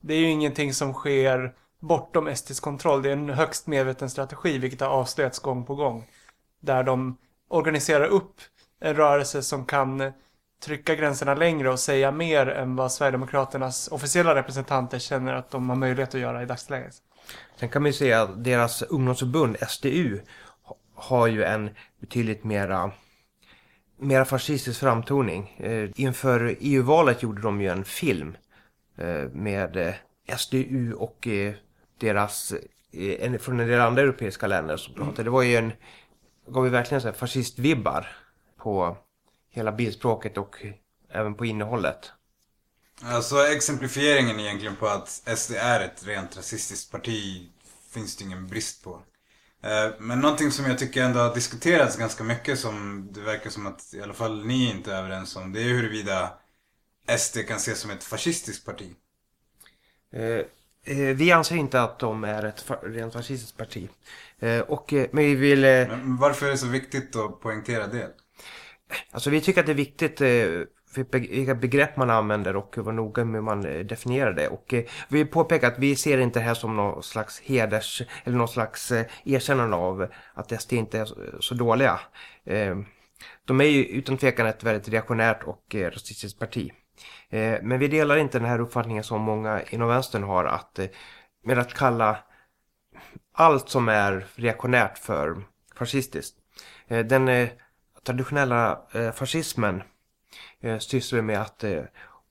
Det 0.00 0.14
är 0.14 0.18
ju 0.18 0.30
ingenting 0.30 0.74
som 0.74 0.92
sker 0.92 1.54
bortom 1.80 2.26
estisk 2.26 2.62
kontroll. 2.62 3.02
Det 3.02 3.08
är 3.08 3.12
en 3.12 3.30
högst 3.30 3.66
medveten 3.66 4.10
strategi, 4.10 4.58
vilket 4.58 4.80
har 4.80 4.88
avslöjats 4.88 5.38
gång 5.38 5.64
på 5.64 5.74
gång. 5.74 6.06
Där 6.60 6.82
de 6.82 7.16
organiserar 7.48 8.06
upp 8.06 8.34
en 8.80 8.96
rörelse 8.96 9.42
som 9.42 9.64
kan 9.64 10.12
trycka 10.64 10.94
gränserna 10.94 11.34
längre 11.34 11.70
och 11.70 11.80
säga 11.80 12.12
mer 12.12 12.46
än 12.46 12.76
vad 12.76 12.92
Sverigedemokraternas 12.92 13.88
officiella 13.88 14.34
representanter 14.34 14.98
känner 14.98 15.34
att 15.34 15.50
de 15.50 15.68
har 15.68 15.76
möjlighet 15.76 16.14
att 16.14 16.20
göra 16.20 16.42
i 16.42 16.46
dagsläget. 16.46 16.94
Sen 17.56 17.68
kan 17.68 17.82
man 17.82 17.88
ju 17.88 17.92
säga 17.92 18.22
att 18.22 18.44
deras 18.44 18.82
ungdomsförbund, 18.82 19.56
SDU, 19.68 20.20
har 20.94 21.26
ju 21.26 21.44
en 21.44 21.70
betydligt 22.00 22.44
mera, 22.44 22.90
mera 23.96 24.24
fascistisk 24.24 24.80
framtoning. 24.80 25.56
Eh, 25.58 25.90
inför 25.94 26.56
EU-valet 26.60 27.22
gjorde 27.22 27.42
de 27.42 27.60
ju 27.60 27.68
en 27.68 27.84
film 27.84 28.36
eh, 28.96 29.28
med 29.32 29.76
eh, 29.76 29.94
SDU 30.36 30.92
och 30.92 31.28
deras, 32.00 32.52
eh, 32.92 33.24
en, 33.26 33.38
från 33.38 33.60
en 33.60 33.68
del 33.68 33.80
andra 33.80 34.02
europeiska 34.02 34.46
länder 34.46 34.76
som 34.76 34.94
pratade. 34.94 35.22
Det 35.24 35.30
var 35.30 35.42
ju 35.42 35.56
en, 35.56 35.72
gav 36.48 36.64
ju 36.64 36.70
verkligen 36.70 37.00
så 37.00 37.08
här 37.08 37.14
fascistvibbar 37.14 38.08
på 38.56 38.96
hela 39.50 39.72
bildspråket 39.72 40.38
och 40.38 40.56
även 41.10 41.34
på 41.34 41.46
innehållet. 41.46 42.12
Alltså 43.02 43.46
exemplifieringen 43.46 44.40
egentligen 44.40 44.76
på 44.76 44.86
att 44.86 45.08
SD 45.38 45.52
är 45.54 45.80
ett 45.80 46.06
rent 46.06 46.36
rasistiskt 46.36 46.90
parti 46.92 47.48
finns 47.90 48.16
det 48.16 48.24
ingen 48.24 48.46
brist 48.48 48.84
på. 48.84 49.02
Eh, 49.62 49.90
Men 49.98 50.20
någonting 50.20 50.50
som 50.50 50.64
jag 50.66 50.78
tycker 50.78 51.04
ändå 51.04 51.20
har 51.20 51.34
diskuterats 51.34 51.96
ganska 51.96 52.24
mycket 52.24 52.58
som 52.58 53.08
det 53.12 53.20
verkar 53.20 53.50
som 53.50 53.66
att 53.66 53.94
i 53.94 54.02
alla 54.02 54.14
fall 54.14 54.46
ni 54.46 54.70
inte 54.70 54.92
är 54.94 54.98
överens 54.98 55.36
om. 55.36 55.52
Det 55.52 55.60
är 55.60 55.68
huruvida 55.68 56.32
SD 57.18 57.38
kan 57.48 57.56
ses 57.56 57.80
som 57.80 57.90
ett 57.90 58.04
fascistiskt 58.04 58.66
parti. 58.66 58.94
Eh, 60.84 60.96
vi 60.96 61.32
anser 61.32 61.56
inte 61.56 61.82
att 61.82 61.98
de 61.98 62.24
är 62.24 62.44
ett 62.44 62.70
rent 62.82 63.12
fascistiskt 63.12 63.56
parti. 63.56 63.88
Eh, 64.38 64.60
och, 64.60 64.92
eh, 64.92 65.06
men 65.12 65.24
vi 65.24 65.34
vill... 65.34 65.60
Men 65.60 66.16
varför 66.16 66.46
är 66.46 66.50
det 66.50 66.58
så 66.58 66.66
viktigt 66.66 67.16
att 67.16 67.40
poängtera 67.40 67.86
det? 67.86 68.10
Alltså 69.10 69.30
vi 69.30 69.40
tycker 69.40 69.60
att 69.60 69.66
det 69.66 69.72
är 69.72 69.74
viktigt 69.74 70.20
vilka 71.10 71.54
begrepp 71.54 71.96
man 71.96 72.10
använder 72.10 72.56
och 72.56 72.78
vara 72.78 72.94
noga 72.94 73.24
med 73.24 73.34
hur 73.34 73.42
man 73.42 73.86
definierar 73.86 74.32
det. 74.32 74.48
Och 74.48 74.74
vi 75.08 75.24
påpekar 75.24 75.68
att 75.68 75.78
vi 75.78 75.96
ser 75.96 76.18
inte 76.18 76.38
det 76.38 76.44
här 76.44 76.54
som 76.54 76.76
någon 76.76 77.02
slags 77.02 77.40
heders 77.40 78.02
eller 78.24 78.36
någon 78.36 78.48
slags 78.48 78.92
erkännande 79.24 79.76
av 79.76 80.08
att 80.34 80.62
SD 80.62 80.72
inte 80.72 80.98
är 80.98 81.08
så, 81.40 81.54
dåliga. 81.54 82.00
De 83.44 83.60
är 83.60 83.64
ju 83.64 83.84
utan 83.84 84.18
tvekan 84.18 84.46
ett 84.46 84.64
väldigt 84.64 84.88
reaktionärt 84.88 85.42
och 85.42 85.74
rasistiskt 85.74 86.38
parti. 86.38 86.72
Eh, 87.28 87.58
men 87.62 87.78
vi 87.78 87.88
delar 87.88 88.16
inte 88.16 88.38
den 88.38 88.48
här 88.48 88.60
uppfattningen 88.60 89.04
som 89.04 89.20
många 89.20 89.62
inom 89.62 89.88
vänstern 89.88 90.22
har 90.22 90.44
att 90.44 90.78
eh, 90.78 90.86
med 91.44 91.58
att 91.58 91.74
kalla 91.74 92.18
allt 93.32 93.68
som 93.68 93.88
är 93.88 94.26
reaktionärt 94.34 94.98
för 94.98 95.42
fascistiskt. 95.74 96.36
Eh, 96.88 97.06
den 97.06 97.48
traditionella 98.02 98.80
fascismen 99.14 99.82
sysslar 100.78 101.22
med 101.22 101.40
att 101.40 101.64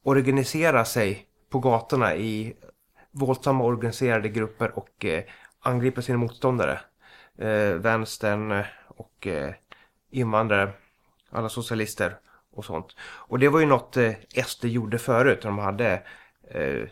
organisera 0.04 0.86
sig 0.86 1.26
på 1.50 1.60
gatorna 1.60 2.16
i 2.16 2.56
våldsamma 3.12 3.64
organiserade 3.64 4.30
grupper 4.30 4.78
och 4.78 5.06
angripa 5.60 6.02
sina 6.02 6.18
motståndare. 6.18 6.80
Vänstern 7.76 8.64
och 8.88 9.28
invandrare, 10.12 10.72
alla 11.30 11.50
socialister 11.50 12.18
och 12.60 12.66
sånt. 12.66 12.96
Och 13.02 13.40
det 13.40 13.50
var 13.50 13.60
ju 13.60 13.66
något 13.66 13.98
eh, 13.98 14.14
SD 14.46 14.66
gjorde 14.66 15.00
förut. 15.00 15.42
De 15.42 15.58
hade 15.58 16.02
eh, 16.52 16.84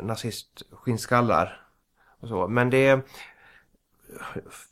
nazistskinnskallar 0.00 1.60
och 2.20 2.28
så. 2.28 2.48
Men 2.48 2.70
det, 2.70 3.00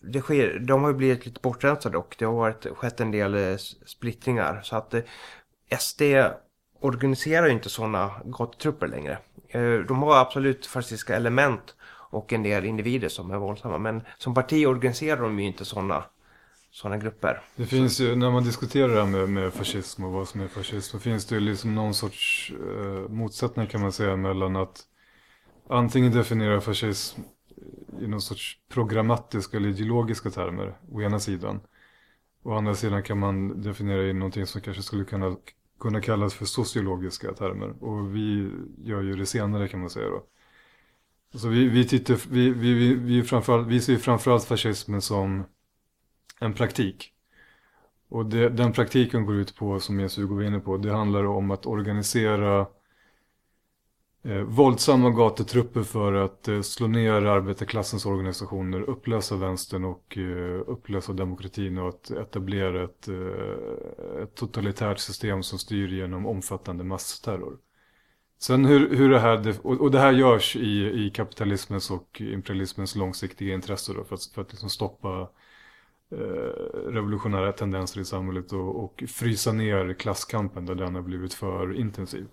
det 0.00 0.20
sker, 0.20 0.58
de 0.58 0.82
har 0.82 0.90
ju 0.90 0.96
blivit 0.96 1.26
lite 1.26 1.40
bortrensade 1.40 1.98
och 1.98 2.16
det 2.18 2.24
har 2.24 2.32
varit, 2.32 2.66
skett 2.76 3.00
en 3.00 3.10
del 3.10 3.34
eh, 3.34 3.56
splittringar. 3.86 4.60
Så 4.62 4.76
att 4.76 4.94
eh, 4.94 5.02
SD 5.78 6.02
organiserar 6.80 7.46
ju 7.46 7.52
inte 7.52 7.68
sådana 7.68 8.10
gatutrupper 8.24 8.86
längre. 8.86 9.18
Eh, 9.48 9.74
de 9.74 10.02
har 10.02 10.16
absolut 10.16 10.66
fascistiska 10.66 11.16
element 11.16 11.74
och 12.12 12.32
en 12.32 12.42
del 12.42 12.64
individer 12.64 13.08
som 13.08 13.30
är 13.30 13.36
våldsamma. 13.36 13.78
Men 13.78 14.02
som 14.18 14.34
parti 14.34 14.66
organiserar 14.66 15.20
de 15.20 15.40
ju 15.40 15.46
inte 15.46 15.64
sådana 15.64 16.04
sådana 16.72 16.98
grupper. 16.98 17.42
Det 17.56 17.66
finns 17.66 18.00
ju, 18.00 18.16
när 18.16 18.30
man 18.30 18.44
diskuterar 18.44 18.88
det 18.88 19.00
här 19.00 19.06
med, 19.06 19.28
med 19.28 19.52
fascism 19.52 20.04
och 20.04 20.12
vad 20.12 20.28
som 20.28 20.40
är 20.40 20.48
fascism, 20.48 20.90
så 20.90 20.98
finns 20.98 21.26
det 21.26 21.34
ju 21.34 21.40
liksom 21.40 21.74
någon 21.74 21.94
sorts 21.94 22.52
eh, 22.60 23.08
motsättning 23.08 23.66
kan 23.66 23.80
man 23.80 23.92
säga 23.92 24.16
mellan 24.16 24.56
att 24.56 24.80
antingen 25.68 26.12
definiera 26.12 26.60
fascism 26.60 27.20
i 28.00 28.06
någon 28.06 28.20
sorts 28.20 28.58
programmatiska 28.68 29.56
eller 29.56 29.68
ideologiska 29.68 30.30
termer, 30.30 30.78
å 30.92 31.02
ena 31.02 31.20
sidan. 31.20 31.60
Å 32.42 32.52
andra 32.52 32.74
sidan 32.74 33.02
kan 33.02 33.18
man 33.18 33.62
definiera 33.62 34.02
i 34.02 34.12
någonting 34.12 34.46
som 34.46 34.60
kanske 34.60 34.82
skulle 34.82 35.04
kunna, 35.04 35.36
kunna 35.80 36.00
kallas 36.00 36.34
för 36.34 36.44
sociologiska 36.44 37.32
termer. 37.32 37.84
Och 37.84 38.16
vi 38.16 38.50
gör 38.78 39.02
ju 39.02 39.16
det 39.16 39.26
senare 39.26 39.68
kan 39.68 39.80
man 39.80 39.90
säga 39.90 40.08
då. 40.08 40.22
Så 41.38 41.48
vi, 41.48 41.68
vi, 41.68 41.88
tittar, 41.88 42.20
vi, 42.30 42.50
vi, 42.50 42.74
vi, 42.74 42.94
vi, 42.94 43.22
framförallt, 43.22 43.68
vi 43.68 43.80
ser 43.80 43.96
framförallt 43.96 44.44
fascismen 44.44 45.02
som 45.02 45.44
en 46.42 46.54
praktik. 46.54 47.12
Och 48.08 48.26
det, 48.26 48.48
den 48.48 48.72
praktiken 48.72 49.26
går 49.26 49.34
ut 49.34 49.56
på, 49.56 49.80
som 49.80 50.00
Jesus 50.00 50.30
var 50.30 50.42
inne 50.42 50.60
på, 50.60 50.76
det 50.76 50.92
handlar 50.92 51.24
om 51.24 51.50
att 51.50 51.66
organisera 51.66 52.66
eh, 54.24 54.40
våldsamma 54.40 55.10
gatutrupper 55.10 55.82
för 55.82 56.12
att 56.12 56.48
eh, 56.48 56.60
slå 56.60 56.86
ner 56.86 57.12
arbetarklassens 57.12 58.06
organisationer, 58.06 58.80
upplösa 58.80 59.36
vänstern 59.36 59.84
och 59.84 60.18
eh, 60.18 60.60
upplösa 60.66 61.12
demokratin 61.12 61.78
och 61.78 61.88
att 61.88 62.10
etablera 62.10 62.84
ett, 62.84 63.08
eh, 63.08 64.22
ett 64.22 64.34
totalitärt 64.34 64.98
system 64.98 65.42
som 65.42 65.58
styr 65.58 65.88
genom 65.88 66.26
omfattande 66.26 66.84
massterror. 66.84 67.58
Sen 68.38 68.64
hur, 68.64 68.96
hur 68.96 69.10
det 69.10 69.20
här, 69.20 69.54
och, 69.62 69.80
och 69.80 69.90
det 69.90 69.98
här 69.98 70.12
görs 70.12 70.56
i, 70.56 71.06
i 71.06 71.10
kapitalismens 71.10 71.90
och 71.90 72.20
imperialismens 72.20 72.96
långsiktiga 72.96 73.54
intresse 73.54 73.92
då, 73.92 74.04
för 74.04 74.14
att, 74.14 74.24
för 74.24 74.42
att 74.42 74.50
liksom 74.52 74.68
stoppa 74.68 75.20
eh, 75.20 75.28
Eh, 76.12 76.90
revolutionära 76.90 77.52
tendenser 77.52 78.00
i 78.00 78.04
samhället 78.04 78.52
och, 78.52 78.84
och 78.84 79.04
frysa 79.08 79.52
ner 79.52 79.94
klasskampen 79.94 80.66
där 80.66 80.74
den 80.74 80.94
har 80.94 81.02
blivit 81.02 81.34
för 81.34 81.74
intensiv. 81.74 82.26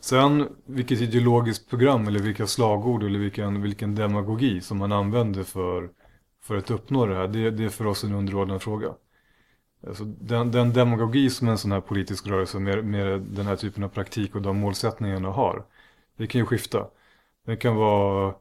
Sen 0.00 0.48
vilket 0.64 1.00
ideologiskt 1.00 1.70
program 1.70 2.06
eller 2.08 2.20
vilka 2.20 2.46
slagord 2.46 3.02
eller 3.02 3.18
vilken, 3.18 3.62
vilken 3.62 3.94
demagogi 3.94 4.60
som 4.60 4.78
man 4.78 4.92
använder 4.92 5.42
för, 5.42 5.90
för 6.42 6.56
att 6.56 6.70
uppnå 6.70 7.06
det 7.06 7.14
här, 7.14 7.28
det, 7.28 7.50
det 7.50 7.64
är 7.64 7.68
för 7.68 7.86
oss 7.86 8.04
en 8.04 8.14
underordnad 8.14 8.62
fråga. 8.62 8.94
Alltså 9.86 10.04
den, 10.04 10.50
den 10.50 10.72
demagogi 10.72 11.30
som 11.30 11.48
en 11.48 11.58
sån 11.58 11.72
här 11.72 11.80
politisk 11.80 12.26
rörelse 12.26 12.58
med, 12.58 12.84
med 12.84 13.20
den 13.20 13.46
här 13.46 13.56
typen 13.56 13.84
av 13.84 13.88
praktik 13.88 14.34
och 14.34 14.42
de 14.42 14.58
målsättningarna 14.58 15.28
har, 15.28 15.64
det 16.16 16.26
kan 16.26 16.38
ju 16.38 16.46
skifta. 16.46 16.86
Den 17.46 17.56
kan 17.56 17.76
vara 17.76 18.34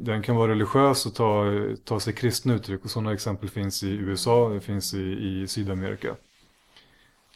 den 0.00 0.22
kan 0.22 0.36
vara 0.36 0.50
religiös 0.50 1.06
och 1.06 1.14
ta, 1.14 1.44
ta 1.84 2.00
sig 2.00 2.12
kristna 2.12 2.54
uttryck 2.54 2.84
och 2.84 2.90
sådana 2.90 3.12
exempel 3.12 3.48
finns 3.48 3.82
i 3.82 3.90
USA, 3.90 4.48
det 4.48 4.60
finns 4.60 4.94
i, 4.94 5.02
i 5.02 5.46
Sydamerika. 5.46 6.16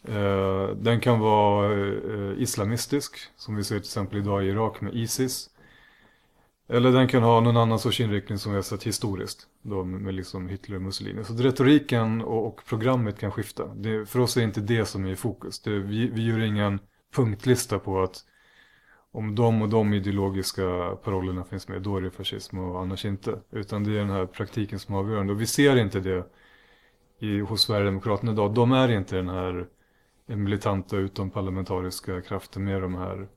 Eh, 0.04 0.68
den 0.76 1.00
kan 1.00 1.20
vara 1.20 1.72
eh, 1.72 2.42
islamistisk, 2.42 3.16
som 3.36 3.56
vi 3.56 3.64
ser 3.64 3.74
till 3.74 3.86
exempel 3.86 4.18
idag 4.18 4.44
i 4.44 4.48
Irak 4.48 4.80
med 4.80 4.94
Isis. 4.94 5.48
Eller 6.68 6.92
den 6.92 7.08
kan 7.08 7.22
ha 7.22 7.40
någon 7.40 7.56
annan 7.56 7.78
sorts 7.78 8.00
inriktning 8.00 8.38
som 8.38 8.52
vi 8.52 8.56
har 8.56 8.62
sett 8.62 8.82
historiskt, 8.82 9.46
då 9.62 9.84
med, 9.84 10.00
med 10.00 10.14
liksom 10.14 10.48
Hitler 10.48 10.76
och 10.76 10.82
Mussolini. 10.82 11.24
Så 11.24 11.34
retoriken 11.34 12.22
och, 12.22 12.46
och 12.46 12.60
programmet 12.68 13.18
kan 13.18 13.30
skifta. 13.30 13.66
Det, 13.74 14.06
för 14.06 14.20
oss 14.20 14.36
är 14.36 14.42
inte 14.42 14.60
det 14.60 14.86
som 14.86 15.06
är 15.06 15.10
i 15.10 15.16
fokus. 15.16 15.60
Det, 15.60 15.78
vi, 15.78 16.06
vi 16.06 16.26
gör 16.26 16.38
ingen 16.38 16.78
punktlista 17.14 17.78
på 17.78 18.02
att 18.02 18.24
om 19.12 19.34
de 19.34 19.62
och 19.62 19.68
de 19.68 19.94
ideologiska 19.94 20.96
parollerna 21.04 21.44
finns 21.44 21.68
med, 21.68 21.82
då 21.82 21.96
är 21.96 22.00
det 22.00 22.10
fascism 22.10 22.58
och 22.58 22.80
annars 22.80 23.04
inte. 23.04 23.40
Utan 23.50 23.84
det 23.84 23.90
är 23.90 23.98
den 23.98 24.10
här 24.10 24.26
praktiken 24.26 24.78
som 24.78 24.94
är 24.94 24.98
avgörande. 24.98 25.32
Och 25.32 25.40
vi 25.40 25.46
ser 25.46 25.76
inte 25.76 26.00
det 26.00 26.24
i, 27.18 27.40
hos 27.40 27.62
Sverigedemokraterna 27.62 28.32
idag. 28.32 28.54
De 28.54 28.72
är 28.72 28.90
inte 28.90 29.16
den 29.16 29.28
här 29.28 29.66
militanta 30.26 30.96
utomparlamentariska 30.96 32.22
kraften 32.22 32.64
med 32.64 32.82
de 32.82 32.94
här 32.94 33.28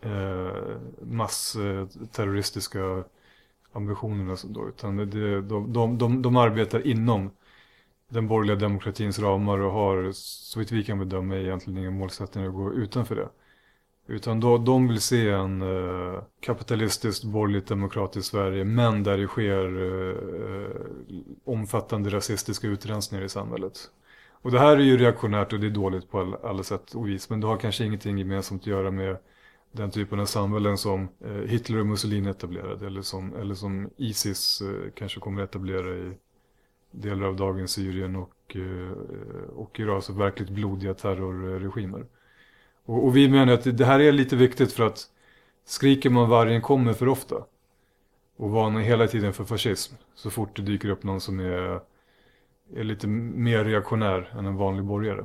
eh, 0.00 0.76
massterroristiska 1.02 3.04
ambitionerna. 3.72 4.36
Då, 4.44 4.68
utan 4.68 4.96
det, 4.96 5.42
de, 5.42 5.72
de, 5.72 5.98
de, 5.98 6.22
de 6.22 6.36
arbetar 6.36 6.86
inom 6.86 7.30
den 8.08 8.28
borgerliga 8.28 8.56
demokratins 8.56 9.18
ramar 9.18 9.58
och 9.58 9.72
har, 9.72 10.10
så 10.12 10.58
vitt 10.58 10.72
vi 10.72 10.84
kan 10.84 10.98
bedöma, 10.98 11.36
egentligen 11.36 11.78
ingen 11.78 11.98
målsättning 11.98 12.44
att 12.44 12.54
gå 12.54 12.72
utanför 12.72 13.16
det. 13.16 13.28
Utan 14.06 14.40
då, 14.40 14.58
de 14.58 14.88
vill 14.88 15.00
se 15.00 15.30
en 15.30 15.62
eh, 15.62 16.22
kapitalistiskt, 16.40 17.24
borgerligt, 17.24 17.66
demokratiskt 17.66 18.30
Sverige, 18.30 18.64
men 18.64 19.02
där 19.02 19.18
det 19.18 19.26
sker 19.26 19.82
eh, 19.82 20.70
omfattande 21.44 22.10
rasistiska 22.10 22.66
utrensningar 22.66 23.24
i 23.24 23.28
samhället. 23.28 23.90
Och 24.42 24.50
det 24.50 24.58
här 24.58 24.76
är 24.76 24.80
ju 24.80 24.96
reaktionärt 24.96 25.52
och 25.52 25.60
det 25.60 25.66
är 25.66 25.70
dåligt 25.70 26.10
på 26.10 26.20
alla, 26.20 26.36
alla 26.42 26.62
sätt 26.62 26.94
och 26.94 27.08
vis, 27.08 27.30
men 27.30 27.40
det 27.40 27.46
har 27.46 27.56
kanske 27.56 27.84
ingenting 27.84 28.18
gemensamt 28.18 28.62
att 28.62 28.66
göra 28.66 28.90
med 28.90 29.16
den 29.72 29.90
typen 29.90 30.20
av 30.20 30.26
samhällen 30.26 30.78
som 30.78 31.08
eh, 31.20 31.32
Hitler 31.32 31.80
och 31.80 31.86
Mussolini 31.86 32.30
etablerade, 32.30 32.86
eller 32.86 33.02
som, 33.02 33.34
eller 33.34 33.54
som 33.54 33.90
Isis 33.96 34.60
eh, 34.60 34.90
kanske 34.94 35.20
kommer 35.20 35.42
att 35.42 35.50
etablera 35.50 35.96
i 35.96 36.12
delar 36.90 37.26
av 37.26 37.36
dagens 37.36 37.72
Syrien 37.72 38.16
och, 38.16 38.56
eh, 38.56 39.48
och 39.56 39.80
Irak, 39.80 39.94
alltså 39.94 40.12
verkligt 40.12 40.50
blodiga 40.50 40.94
terrorregimer. 40.94 42.06
Och, 42.86 43.04
och 43.04 43.16
vi 43.16 43.28
menar 43.28 43.52
att 43.52 43.78
det 43.78 43.84
här 43.84 44.00
är 44.00 44.12
lite 44.12 44.36
viktigt 44.36 44.72
för 44.72 44.86
att 44.86 45.08
skriker 45.64 46.10
man 46.10 46.28
vargen 46.28 46.62
kommer 46.62 46.92
för 46.92 47.08
ofta 47.08 47.44
och 48.36 48.50
varnar 48.50 48.80
hela 48.80 49.06
tiden 49.06 49.32
för 49.32 49.44
fascism 49.44 49.94
så 50.14 50.30
fort 50.30 50.56
det 50.56 50.62
dyker 50.62 50.88
upp 50.88 51.02
någon 51.02 51.20
som 51.20 51.40
är, 51.40 51.80
är 52.76 52.84
lite 52.84 53.06
mer 53.06 53.64
reaktionär 53.64 54.34
än 54.38 54.46
en 54.46 54.56
vanlig 54.56 54.84
borgare. 54.84 55.24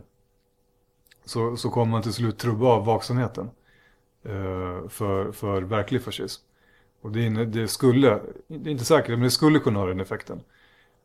Så, 1.25 1.57
så 1.57 1.69
kommer 1.69 1.91
man 1.91 2.01
till 2.01 2.13
slut 2.13 2.37
trubba 2.37 2.67
av 2.67 2.85
vaksamheten 2.85 3.49
eh, 4.23 4.87
för, 4.89 5.31
för 5.31 5.61
verklig 5.61 6.03
fascism. 6.03 6.43
Och 7.01 7.11
det, 7.11 7.45
det 7.45 7.67
skulle, 7.67 8.19
det 8.47 8.69
är 8.69 8.71
inte 8.71 8.85
säkert, 8.85 9.09
men 9.09 9.21
det 9.21 9.31
skulle 9.31 9.59
kunna 9.59 9.79
ha 9.79 9.85
den 9.85 9.99
effekten. 9.99 10.41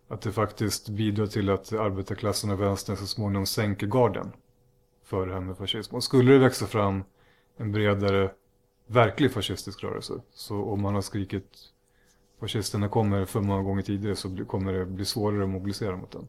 Att 0.09 0.21
det 0.21 0.33
faktiskt 0.33 0.89
bidrar 0.89 1.27
till 1.27 1.51
att 1.51 1.73
arbetarklassen 1.73 2.51
och 2.51 2.61
vänstern 2.61 2.97
så 2.97 3.07
småningom 3.07 3.47
sänker 3.47 3.87
garden 3.87 4.33
för 5.07 5.27
det 5.27 5.35
här 5.35 5.41
med 5.41 5.57
fascism. 5.57 5.95
Och 5.95 6.05
skulle 6.05 6.33
det 6.33 6.39
växa 6.39 6.67
fram 6.67 7.05
en 7.57 7.73
bredare 7.73 8.31
verklig 8.87 9.33
fascistisk 9.33 9.85
rörelse, 9.85 10.21
så 10.35 10.63
om 10.63 10.83
man 10.83 10.95
har 10.95 11.03
skrikit 11.03 11.73
fascisterna 12.41 12.89
kommer 12.89 13.25
för 13.25 13.41
många 13.41 13.63
gånger 13.63 13.83
tidigare 13.83 14.17
så 14.17 14.45
kommer 14.45 14.73
det 14.73 14.87
bli 14.87 15.05
svårare 15.05 15.43
att 15.43 15.49
mobilisera 15.49 15.97
mot 15.97 16.11
den. 16.11 16.29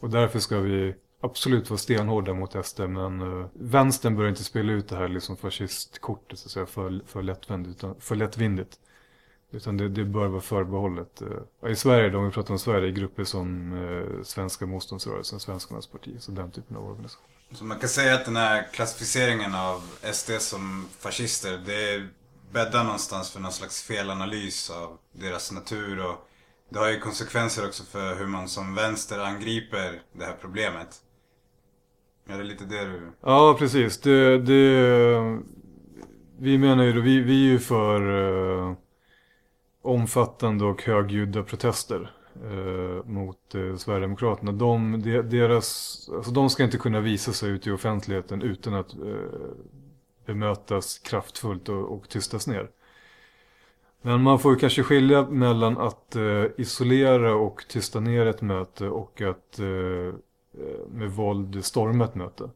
Och 0.00 0.10
därför 0.10 0.38
ska 0.38 0.58
vi 0.58 0.94
absolut 1.20 1.70
vara 1.70 1.78
stenhårda 1.78 2.34
mot 2.34 2.66
SD, 2.66 2.80
men 2.80 3.20
uh, 3.20 3.46
vänstern 3.52 4.16
bör 4.16 4.28
inte 4.28 4.44
spela 4.44 4.72
ut 4.72 4.88
det 4.88 4.96
här 4.96 5.08
liksom 5.08 5.36
fascistkortet 5.36 6.38
så 6.38 6.46
att 6.46 6.50
säga, 6.50 6.66
för, 6.66 7.00
för, 7.06 7.22
lättvindigt, 7.22 7.76
utan, 7.76 7.94
för 8.00 8.16
lättvindigt. 8.16 8.78
Utan 9.50 9.76
det, 9.76 9.88
det 9.88 10.04
bör 10.04 10.26
vara 10.26 10.40
förbehållet. 10.40 11.22
Uh, 11.22 11.70
I 11.70 11.76
Sverige, 11.76 12.16
om 12.16 12.24
vi 12.24 12.30
pratar 12.30 12.54
om 12.54 12.58
Sverige, 12.58 12.88
i 12.88 12.92
grupper 12.92 13.24
som 13.24 13.72
uh, 13.72 14.22
Svenska 14.22 14.66
motståndsrörelsen, 14.66 15.40
Svenskarnas 15.40 15.86
parti, 15.86 16.16
så 16.18 16.32
den 16.32 16.50
typen 16.50 16.76
av 16.76 16.90
organisation. 16.90 17.31
Så 17.54 17.64
man 17.64 17.78
kan 17.78 17.88
säga 17.88 18.14
att 18.14 18.24
den 18.24 18.36
här 18.36 18.66
klassificeringen 18.72 19.54
av 19.54 19.82
SD 20.12 20.30
som 20.38 20.88
fascister, 20.98 21.58
det 21.66 22.08
bäddar 22.52 22.84
någonstans 22.84 23.30
för 23.30 23.40
någon 23.40 23.52
slags 23.52 23.82
felanalys 23.82 24.70
av 24.70 24.98
deras 25.12 25.52
natur 25.52 26.06
och 26.06 26.28
det 26.68 26.78
har 26.78 26.90
ju 26.90 27.00
konsekvenser 27.00 27.66
också 27.66 27.84
för 27.84 28.14
hur 28.14 28.26
man 28.26 28.48
som 28.48 28.74
vänster 28.74 29.18
angriper 29.18 30.02
det 30.12 30.24
här 30.24 30.36
problemet. 30.40 30.88
Är 32.28 32.38
det 32.38 32.44
lite 32.44 32.64
det 32.64 32.84
du... 32.84 33.00
Ja, 33.20 33.56
precis. 33.58 34.00
Det, 34.00 34.38
det, 34.38 35.38
vi 36.38 36.58
menar 36.58 36.84
ju 36.84 36.92
då, 36.92 37.00
vi, 37.00 37.20
vi 37.20 37.46
är 37.46 37.50
ju 37.50 37.58
för 37.58 38.00
eh, 38.68 38.76
omfattande 39.82 40.64
och 40.64 40.82
högljudda 40.82 41.42
protester 41.42 42.10
eh, 42.44 43.04
mot 43.04 43.54
eh, 43.54 43.76
Sverigedemokraterna. 43.76 44.52
De, 44.52 45.02
de, 45.02 45.22
deras, 45.22 46.08
alltså 46.12 46.30
de 46.30 46.50
ska 46.50 46.64
inte 46.64 46.78
kunna 46.78 47.00
visa 47.00 47.32
sig 47.32 47.50
ute 47.50 47.68
i 47.68 47.72
offentligheten 47.72 48.42
utan 48.42 48.74
att 48.74 48.94
eh, 48.94 49.50
bemötas 50.26 50.98
kraftfullt 50.98 51.68
och, 51.68 51.94
och 51.94 52.08
tystas 52.08 52.46
ner. 52.46 52.70
Men 54.02 54.22
man 54.22 54.38
får 54.38 54.52
ju 54.52 54.58
kanske 54.58 54.82
skilja 54.82 55.26
mellan 55.26 55.78
att 55.78 56.16
eh, 56.16 56.44
isolera 56.56 57.34
och 57.34 57.64
tysta 57.68 58.00
ner 58.00 58.26
ett 58.26 58.42
möte 58.42 58.88
och 58.88 59.20
att 59.20 59.58
eh, 59.58 59.66
eh 59.66 60.12
med 60.88 61.10
våld 61.10 61.64
storma 61.64 62.04
ett 62.04 62.14
möte. 62.14 62.50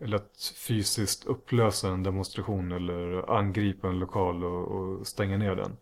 Eller 0.00 0.16
att 0.16 0.54
fysiskt 0.56 1.26
upplösa 1.26 1.88
en 1.88 2.02
demonstration 2.02 2.72
eller 2.72 3.30
angripa 3.38 3.88
en 3.88 3.98
lokal 3.98 4.44
och, 4.44 4.68
och 4.68 5.06
stänga 5.06 5.36
ner 5.36 5.54
den. 5.54 5.76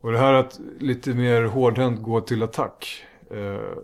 Och 0.00 0.12
det 0.12 0.18
här 0.18 0.32
att 0.32 0.60
lite 0.78 1.14
mer 1.14 1.42
hårdhänt 1.42 2.02
gå 2.02 2.20
till 2.20 2.42
attack. 2.42 3.04
Eh, 3.30 3.78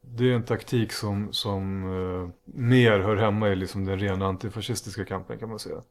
det 0.00 0.30
är 0.30 0.34
en 0.34 0.44
taktik 0.44 0.92
som, 0.92 1.32
som 1.32 1.84
uh, 1.84 2.28
mer 2.44 2.98
hör 2.98 3.16
hemma 3.16 3.48
i 3.48 3.56
liksom 3.56 3.84
den 3.84 3.98
rena 3.98 4.26
antifascistiska 4.26 5.04
kampen 5.04 5.38
kan 5.38 5.48
man 5.48 5.58
säga. 5.58 5.82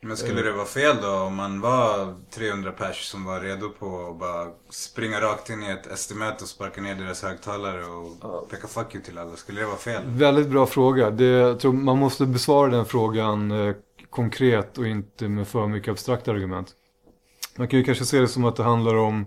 Men 0.00 0.16
skulle 0.16 0.42
det 0.42 0.52
vara 0.52 0.66
fel 0.66 0.96
då 1.02 1.10
om 1.10 1.34
man 1.34 1.60
var 1.60 2.14
300 2.30 2.72
pers 2.72 3.04
som 3.04 3.24
var 3.24 3.40
redo 3.40 3.68
på 3.68 4.06
att 4.10 4.18
bara 4.18 4.48
springa 4.70 5.20
rakt 5.20 5.50
in 5.50 5.62
i 5.62 5.70
ett 5.70 5.98
SD-möte 5.98 6.44
och 6.44 6.48
sparka 6.48 6.80
ner 6.80 6.94
deras 6.94 7.22
högtalare 7.22 7.84
och 7.84 8.50
peka 8.50 8.68
fuck 8.68 8.94
you 8.94 9.04
till 9.04 9.18
alla? 9.18 9.36
Skulle 9.36 9.60
det 9.60 9.66
vara 9.66 9.76
fel? 9.76 10.02
Väldigt 10.06 10.48
bra 10.48 10.66
fråga. 10.66 11.10
Det, 11.10 11.24
jag 11.24 11.60
tror 11.60 11.72
man 11.72 11.98
måste 11.98 12.26
besvara 12.26 12.70
den 12.70 12.86
frågan 12.86 13.50
eh, 13.50 13.74
konkret 14.10 14.78
och 14.78 14.86
inte 14.86 15.28
med 15.28 15.48
för 15.48 15.66
mycket 15.66 15.90
abstrakta 15.90 16.30
argument. 16.30 16.74
Man 17.58 17.68
kan 17.68 17.78
ju 17.78 17.84
kanske 17.84 18.04
se 18.04 18.20
det 18.20 18.28
som 18.28 18.44
att 18.44 18.56
det 18.56 18.62
handlar 18.62 18.94
om 18.94 19.26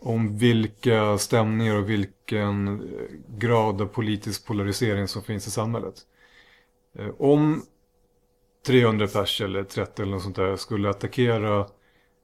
om 0.00 0.38
vilka 0.38 1.18
stämningar 1.18 1.76
och 1.76 1.90
vilken 1.90 2.68
eh, 2.68 3.36
grad 3.38 3.80
av 3.80 3.86
politisk 3.86 4.46
polarisering 4.46 5.08
som 5.08 5.22
finns 5.22 5.46
i 5.46 5.50
samhället. 5.50 5.94
Eh, 6.98 7.10
om 7.18 7.62
300 8.66 9.06
pers 9.06 9.40
eller 9.40 9.64
30 9.64 10.02
eller 10.02 10.12
något 10.12 10.22
sånt 10.22 10.36
där 10.36 10.56
skulle 10.56 10.90
attackera 10.90 11.66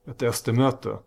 ett 0.07 0.35
SD-möte 0.35 0.99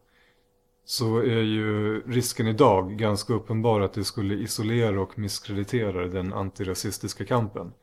så 0.85 1.17
är 1.17 1.41
ju 1.41 2.01
risken 2.07 2.47
idag 2.47 2.97
ganska 2.97 3.33
uppenbar 3.33 3.81
att 3.81 3.93
det 3.93 4.03
skulle 4.03 4.33
isolera 4.33 5.01
och 5.01 5.19
misskreditera 5.19 6.07
den 6.07 6.33
antirasistiska 6.33 7.25
kampen. 7.25 7.73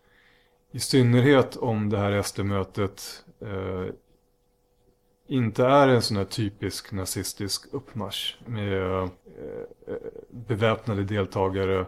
I 0.73 0.81
synnerhet 0.81 1.57
om 1.57 1.91
det 1.91 1.99
här 1.99 2.23
SD-mötet 2.23 3.25
eh, 3.41 3.95
inte 5.27 5.65
är 5.65 5.89
en 5.89 6.03
sån 6.03 6.17
här 6.17 6.25
typisk 6.25 6.93
nazistisk 6.93 7.67
uppmarsch 7.73 8.37
med 8.47 9.03
eh, 9.03 9.09
beväpnade 10.31 11.05
deltagare 11.05 11.87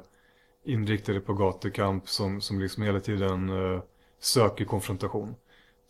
inriktade 0.64 1.20
på 1.20 1.34
gatukamp 1.34 2.08
som, 2.08 2.40
som 2.40 2.60
liksom 2.60 2.82
hela 2.82 3.00
tiden 3.00 3.48
eh, 3.48 3.80
söker 4.20 4.64
konfrontation. 4.64 5.34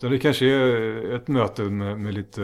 Så 0.01 0.09
det 0.09 0.19
kanske 0.19 0.47
är 0.47 1.15
ett 1.15 1.29
möte 1.29 1.63
med, 1.63 2.01
med 2.01 2.15
lite 2.15 2.41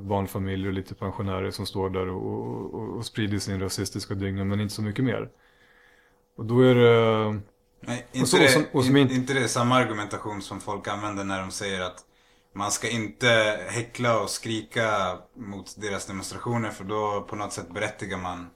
barnfamiljer 0.00 0.68
och 0.68 0.74
lite 0.74 0.94
pensionärer 0.94 1.50
som 1.50 1.66
står 1.66 1.90
där 1.90 2.08
och, 2.08 2.74
och, 2.74 2.96
och 2.96 3.06
sprider 3.06 3.38
sin 3.38 3.60
rasistiska 3.60 4.14
dygn 4.14 4.48
men 4.48 4.60
inte 4.60 4.74
så 4.74 4.82
mycket 4.82 5.04
mer. 5.04 5.28
Och 6.36 6.44
då 6.44 6.60
är 6.60 6.74
det... 6.74 7.40
Nej, 7.80 8.06
inte, 8.12 8.26
så, 8.28 8.36
det, 8.36 8.68
och 8.72 8.84
som, 8.84 8.96
in, 8.96 9.10
inte 9.10 9.34
det 9.34 9.48
samma 9.48 9.74
argumentation 9.74 10.42
som 10.42 10.60
folk 10.60 10.88
använder 10.88 11.24
när 11.24 11.40
de 11.40 11.50
säger 11.50 11.80
att 11.80 12.04
man 12.58 12.70
ska 12.70 12.88
inte 12.88 13.60
häckla 13.68 14.20
och 14.20 14.30
skrika 14.30 15.18
mot 15.34 15.80
deras 15.80 16.06
demonstrationer 16.06 16.70
för 16.70 16.84
då 16.84 17.26
på 17.28 17.36
något 17.36 17.52
sätt 17.52 17.74
berättigar 17.74 18.18
man 18.18 18.50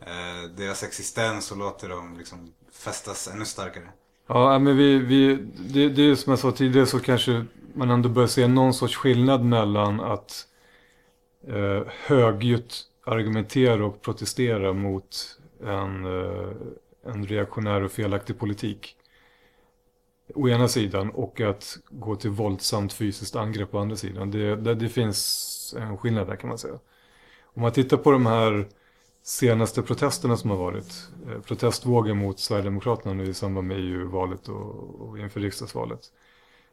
eh, 0.00 0.50
deras 0.56 0.82
existens 0.82 1.50
och 1.50 1.58
låter 1.58 1.88
dem 1.88 2.16
liksom 2.18 2.52
fästas 2.72 3.28
ännu 3.34 3.44
starkare. 3.44 3.88
Ja, 4.26 4.54
äh, 4.54 4.60
men 4.60 4.76
vi, 4.76 4.98
vi, 4.98 5.34
det, 5.58 5.88
det 5.88 6.02
är 6.02 6.14
som 6.14 6.30
jag 6.30 6.38
sa 6.38 6.52
tidigare 6.52 6.86
så 6.86 7.00
kanske 7.00 7.44
man 7.74 7.90
ändå 7.90 8.08
börjar 8.08 8.28
se 8.28 8.46
någon 8.46 8.74
sorts 8.74 8.96
skillnad 8.96 9.44
mellan 9.44 10.00
att 10.00 10.46
eh, 11.48 11.92
högljutt 12.06 12.82
argumentera 13.06 13.86
och 13.86 14.02
protestera 14.02 14.72
mot 14.72 15.38
en, 15.64 16.04
eh, 16.04 16.52
en 17.06 17.26
reaktionär 17.26 17.82
och 17.82 17.92
felaktig 17.92 18.38
politik 18.38 18.96
å 20.34 20.48
ena 20.48 20.68
sidan 20.68 21.10
och 21.10 21.40
att 21.40 21.78
gå 21.90 22.16
till 22.16 22.30
våldsamt 22.30 22.92
fysiskt 22.92 23.36
angrepp 23.36 23.70
på 23.70 23.78
andra 23.78 23.96
sidan. 23.96 24.30
Det, 24.30 24.56
det, 24.56 24.74
det 24.74 24.88
finns 24.88 25.74
en 25.78 25.98
skillnad 25.98 26.26
där 26.26 26.36
kan 26.36 26.48
man 26.48 26.58
säga. 26.58 26.78
Om 27.54 27.62
man 27.62 27.72
tittar 27.72 27.96
på 27.96 28.10
de 28.10 28.26
här 28.26 28.68
senaste 29.22 29.82
protesterna 29.82 30.36
som 30.36 30.50
har 30.50 30.56
varit, 30.56 31.08
eh, 31.28 31.40
protestvågen 31.40 32.16
mot 32.16 32.38
Sverigedemokraterna 32.38 33.14
nu 33.14 33.24
i 33.24 33.34
samband 33.34 33.66
med 33.66 33.76
EU-valet 33.78 34.48
och, 34.48 35.00
och 35.00 35.18
inför 35.18 35.40
riksdagsvalet. 35.40 36.00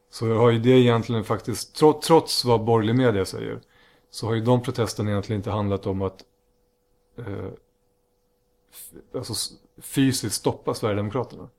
Så 0.10 0.34
har 0.34 0.52
ju 0.52 0.60
det 0.60 0.70
egentligen 0.70 1.24
faktiskt, 1.24 1.76
trots, 1.76 2.08
trots 2.08 2.46
vad 2.46 2.64
borgerlig 2.64 2.96
media 2.96 3.26
säger, 3.26 3.60
så 4.10 4.28
har 4.28 4.34
ju 4.34 4.42
de 4.42 4.62
protesterna 4.64 5.10
egentligen 5.10 5.40
inte 5.40 5.52
handlat 5.52 5.86
om 5.86 6.02
att 6.02 6.24
eh, 7.18 7.50
alltså 9.16 9.56
fysiskt 9.78 10.36
stoppa 10.36 10.74
Sverigedemokraterna. 10.74 11.50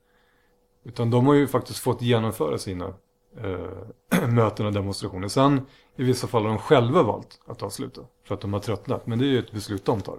Utan 0.85 1.11
de 1.11 1.27
har 1.27 1.35
ju 1.35 1.47
faktiskt 1.47 1.79
fått 1.79 2.03
genomföra 2.03 2.59
sina 2.59 2.95
eh, 3.37 4.29
möten 4.29 4.67
och 4.67 4.73
demonstrationer. 4.73 5.29
Sen 5.29 5.67
i 5.97 6.05
vissa 6.05 6.27
fall 6.27 6.43
har 6.43 6.49
de 6.49 6.59
själva 6.59 7.03
valt 7.03 7.41
att 7.47 7.63
avsluta 7.63 8.01
för 8.25 8.35
att 8.35 8.41
de 8.41 8.53
har 8.53 8.61
tröttnat. 8.61 9.07
Men 9.07 9.19
det 9.19 9.25
är 9.25 9.29
ju 9.29 9.39
ett 9.39 9.53
beslut 9.53 9.85
de 9.85 10.01
tar. 10.01 10.19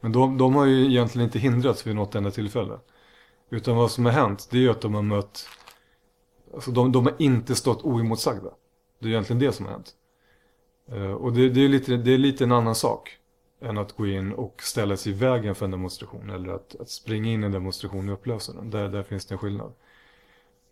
Men 0.00 0.12
de, 0.12 0.38
de 0.38 0.54
har 0.54 0.64
ju 0.64 0.86
egentligen 0.86 1.24
inte 1.24 1.38
hindrats 1.38 1.86
vid 1.86 1.96
något 1.96 2.14
enda 2.14 2.30
tillfälle. 2.30 2.78
Utan 3.50 3.76
vad 3.76 3.90
som 3.90 4.04
har 4.04 4.12
hänt 4.12 4.48
det 4.50 4.56
är 4.56 4.60
ju 4.60 4.70
att 4.70 4.80
de 4.80 4.94
har 4.94 5.02
mött 5.02 5.48
Alltså 6.54 6.70
de, 6.70 6.92
de 6.92 7.06
har 7.06 7.14
inte 7.18 7.54
stått 7.54 7.82
oemotsagda. 7.82 8.50
Det 8.98 9.06
är 9.06 9.10
egentligen 9.10 9.40
det 9.40 9.52
som 9.52 9.66
har 9.66 9.72
hänt. 9.72 9.94
Eh, 10.92 11.12
och 11.12 11.32
det, 11.32 11.48
det, 11.48 11.60
är 11.60 11.68
lite, 11.68 11.96
det 11.96 12.14
är 12.14 12.18
lite 12.18 12.44
en 12.44 12.52
annan 12.52 12.74
sak 12.74 13.18
än 13.60 13.78
att 13.78 13.96
gå 13.96 14.06
in 14.06 14.32
och 14.32 14.62
ställa 14.62 14.96
sig 14.96 15.12
i 15.12 15.14
vägen 15.14 15.54
för 15.54 15.64
en 15.64 15.70
demonstration 15.70 16.30
eller 16.30 16.52
att, 16.52 16.76
att 16.80 16.90
springa 16.90 17.30
in 17.30 17.42
i 17.42 17.46
en 17.46 17.52
demonstration 17.52 18.08
och 18.08 18.14
upplösa 18.14 18.52
den. 18.52 18.70
Där, 18.70 18.88
där 18.88 19.02
finns 19.02 19.26
det 19.26 19.34
en 19.34 19.38
skillnad. 19.38 19.72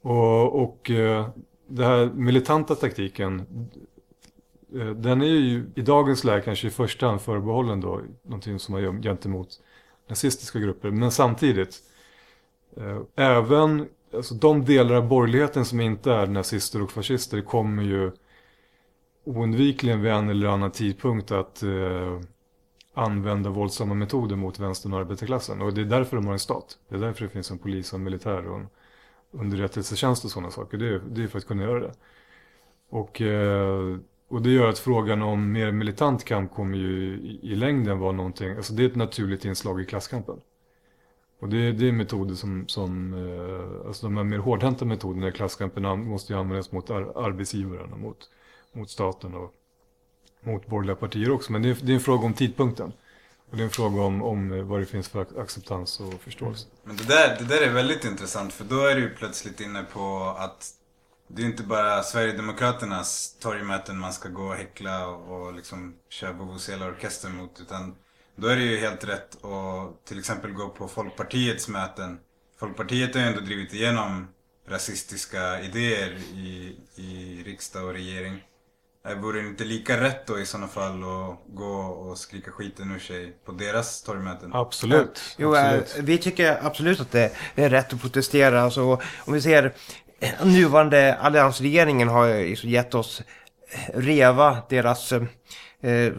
Och, 0.03 0.63
och 0.63 0.91
eh, 0.91 1.29
den 1.67 1.87
här 1.87 2.11
militanta 2.15 2.75
taktiken 2.75 3.47
eh, 4.75 4.91
den 4.91 5.23
är 5.23 5.27
ju 5.27 5.67
i 5.75 5.83
dagens 5.83 6.25
läge 6.25 6.43
kanske 6.43 6.67
i 6.67 6.71
första 6.71 7.07
hand 7.07 7.21
förbehållen 7.21 7.81
då 7.81 8.01
någonting 8.23 8.59
som 8.59 8.73
man 8.73 8.83
gör 8.83 9.03
gentemot 9.03 9.61
nazistiska 10.09 10.59
grupper. 10.59 10.91
Men 10.91 11.11
samtidigt, 11.11 11.79
eh, 12.77 13.01
även 13.17 13.89
alltså 14.15 14.35
de 14.35 14.65
delar 14.65 14.95
av 14.95 15.09
borgerligheten 15.09 15.65
som 15.65 15.81
inte 15.81 16.13
är 16.13 16.27
nazister 16.27 16.83
och 16.83 16.91
fascister 16.91 17.41
kommer 17.41 17.83
ju 17.83 18.11
oundvikligen 19.25 20.03
vid 20.03 20.13
en 20.13 20.29
eller 20.29 20.49
annan 20.49 20.71
tidpunkt 20.71 21.31
att 21.31 21.63
eh, 21.63 22.21
använda 22.95 23.51
våldsamma 23.51 23.95
metoder 23.95 24.37
mot 24.37 24.59
vänstern 24.59 24.93
och 24.93 24.99
arbetarklassen. 24.99 25.63
Och 25.63 25.75
det 25.75 25.81
är 25.81 25.85
därför 25.85 26.17
de 26.17 26.27
har 26.27 26.33
en 26.33 26.39
stat. 26.39 26.79
Det 26.89 26.95
är 26.95 26.99
därför 26.99 27.25
det 27.25 27.31
finns 27.31 27.51
en 27.51 27.59
polis 27.59 27.93
och 27.93 27.99
en 27.99 28.05
militär 28.05 28.49
och 28.49 28.59
en 28.59 28.69
underrättelsetjänst 29.31 30.25
och 30.25 30.31
sådana 30.31 30.51
saker. 30.51 30.79
Det 30.79 30.89
är, 30.89 31.01
det 31.11 31.23
är 31.23 31.27
för 31.29 31.39
att 31.39 31.47
kunna 31.47 31.63
göra 31.63 31.81
det. 31.81 31.93
Och, 32.89 33.21
eh, 33.21 33.99
och 34.29 34.43
det 34.43 34.51
gör 34.51 34.69
att 34.69 34.79
frågan 34.79 35.23
om 35.23 35.53
mer 35.53 35.73
militant 35.73 36.25
kamp 36.25 36.55
kommer 36.55 36.79
ju 36.79 37.15
i, 37.15 37.41
i 37.43 37.55
längden 37.55 37.99
vara 37.99 38.13
någonting, 38.13 38.57
alltså 38.57 38.73
det 38.73 38.83
är 38.85 38.89
ett 38.89 38.97
naturligt 38.97 39.45
inslag 39.45 39.81
i 39.81 39.85
klasskampen. 39.85 40.41
Och 41.41 41.49
det, 41.49 41.73
det 41.73 41.89
är 41.89 41.93
metoder 41.93 42.35
som, 42.35 42.69
som 42.69 43.15
eh, 43.15 43.87
alltså 43.87 44.07
de 44.07 44.17
här 44.17 44.25
mer 44.25 44.39
hårdhänta 44.39 44.85
metoderna 44.85 45.29
i 45.29 45.33
klasskampen 45.33 46.09
måste 46.09 46.33
ju 46.33 46.39
användas 46.39 46.73
mot 46.73 46.91
ar 46.91 47.13
arbetsgivaren 47.27 47.93
och 47.93 47.99
mot, 47.99 48.31
mot 48.73 48.91
staten 48.91 49.35
och 49.35 49.55
mot 50.43 50.67
borgerliga 50.67 50.97
partier 50.97 51.31
också. 51.31 51.53
Men 51.53 51.63
det 51.63 51.69
är, 51.69 51.77
det 51.83 51.93
är 51.93 51.95
en 51.95 52.01
fråga 52.01 52.27
om 52.27 52.35
tidpunkten. 52.35 52.93
Och 53.51 53.57
det 53.57 53.63
är 53.63 53.65
en 53.65 53.71
fråga 53.71 54.03
om, 54.03 54.23
om 54.23 54.53
eh, 54.53 54.63
vad 54.63 54.81
det 54.81 54.87
finns 54.87 55.09
för 55.09 55.41
acceptans 55.41 56.01
och 56.01 56.21
förståelse. 56.21 56.67
Mm. 56.67 56.79
Men 56.85 56.97
det 56.97 57.15
där, 57.15 57.37
det 57.39 57.45
där 57.45 57.63
är 57.63 57.73
väldigt 57.73 58.05
intressant 58.05 58.53
för 58.53 58.65
då 58.65 58.81
är 58.81 58.95
du 58.95 59.01
ju 59.01 59.11
plötsligt 59.15 59.61
inne 59.61 59.83
på 59.83 60.35
att 60.39 60.71
det 61.29 61.43
är 61.43 61.47
inte 61.47 61.63
bara 61.63 62.03
Sverigedemokraternas 62.03 63.37
torgmöten 63.41 63.99
man 63.99 64.13
ska 64.13 64.29
gå 64.29 64.43
och 64.43 64.55
häckla 64.55 65.07
och, 65.07 65.47
och 65.47 65.55
liksom 65.55 65.95
köra 66.09 66.33
Vuvuzela-orkester 66.33 67.29
mot 67.29 67.61
utan 67.61 67.95
då 68.37 68.49
är 68.49 68.57
det 68.57 68.63
ju 68.63 68.77
helt 68.77 69.05
rätt 69.05 69.45
att 69.45 70.05
till 70.05 70.19
exempel 70.19 70.53
gå 70.53 70.69
på 70.69 70.89
Folkpartiets 70.89 71.69
möten. 71.69 72.19
Folkpartiet 72.59 73.15
har 73.15 73.23
ju 73.23 73.29
ändå 73.29 73.41
drivit 73.41 73.75
igenom 73.75 74.29
rasistiska 74.69 75.61
idéer 75.61 76.19
i, 76.35 76.77
i 76.97 77.43
riksdag 77.47 77.85
och 77.85 77.93
regering. 77.93 78.43
Eh, 79.09 79.15
vore 79.15 79.41
det 79.41 79.49
inte 79.49 79.65
lika 79.65 80.01
rätt 80.01 80.27
då 80.27 80.39
i 80.39 80.47
sådana 80.47 80.69
fall 80.69 81.03
att 81.03 81.39
gå 81.55 81.75
och 81.75 82.19
skrika 82.19 82.51
skiten 82.51 82.95
ur 82.95 82.99
sig 82.99 83.37
på 83.45 83.53
deras 83.53 84.03
torgmöten? 84.03 84.51
Absolut. 84.53 85.35
Jo, 85.39 85.55
absolut. 85.55 85.97
vi 85.99 86.19
tycker 86.19 86.67
absolut 86.67 87.01
att 87.01 87.11
det 87.11 87.33
är 87.55 87.71
rätt 87.71 87.93
att 87.93 88.01
protestera. 88.01 88.63
Alltså, 88.63 88.83
om 89.25 89.33
vi 89.33 89.41
ser 89.41 89.75
nuvarande 90.45 91.15
alliansregeringen 91.15 92.09
har 92.09 92.27
ju 92.27 92.57
gett 92.63 92.95
oss 92.95 93.23
REVA, 93.95 94.63
deras... 94.69 95.13
Eh, 95.13 96.13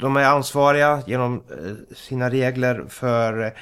de 0.00 0.16
är 0.16 0.24
ansvariga 0.24 1.02
genom 1.06 1.42
eh, 1.50 1.96
sina 1.96 2.30
regler 2.30 2.84
för 2.88 3.54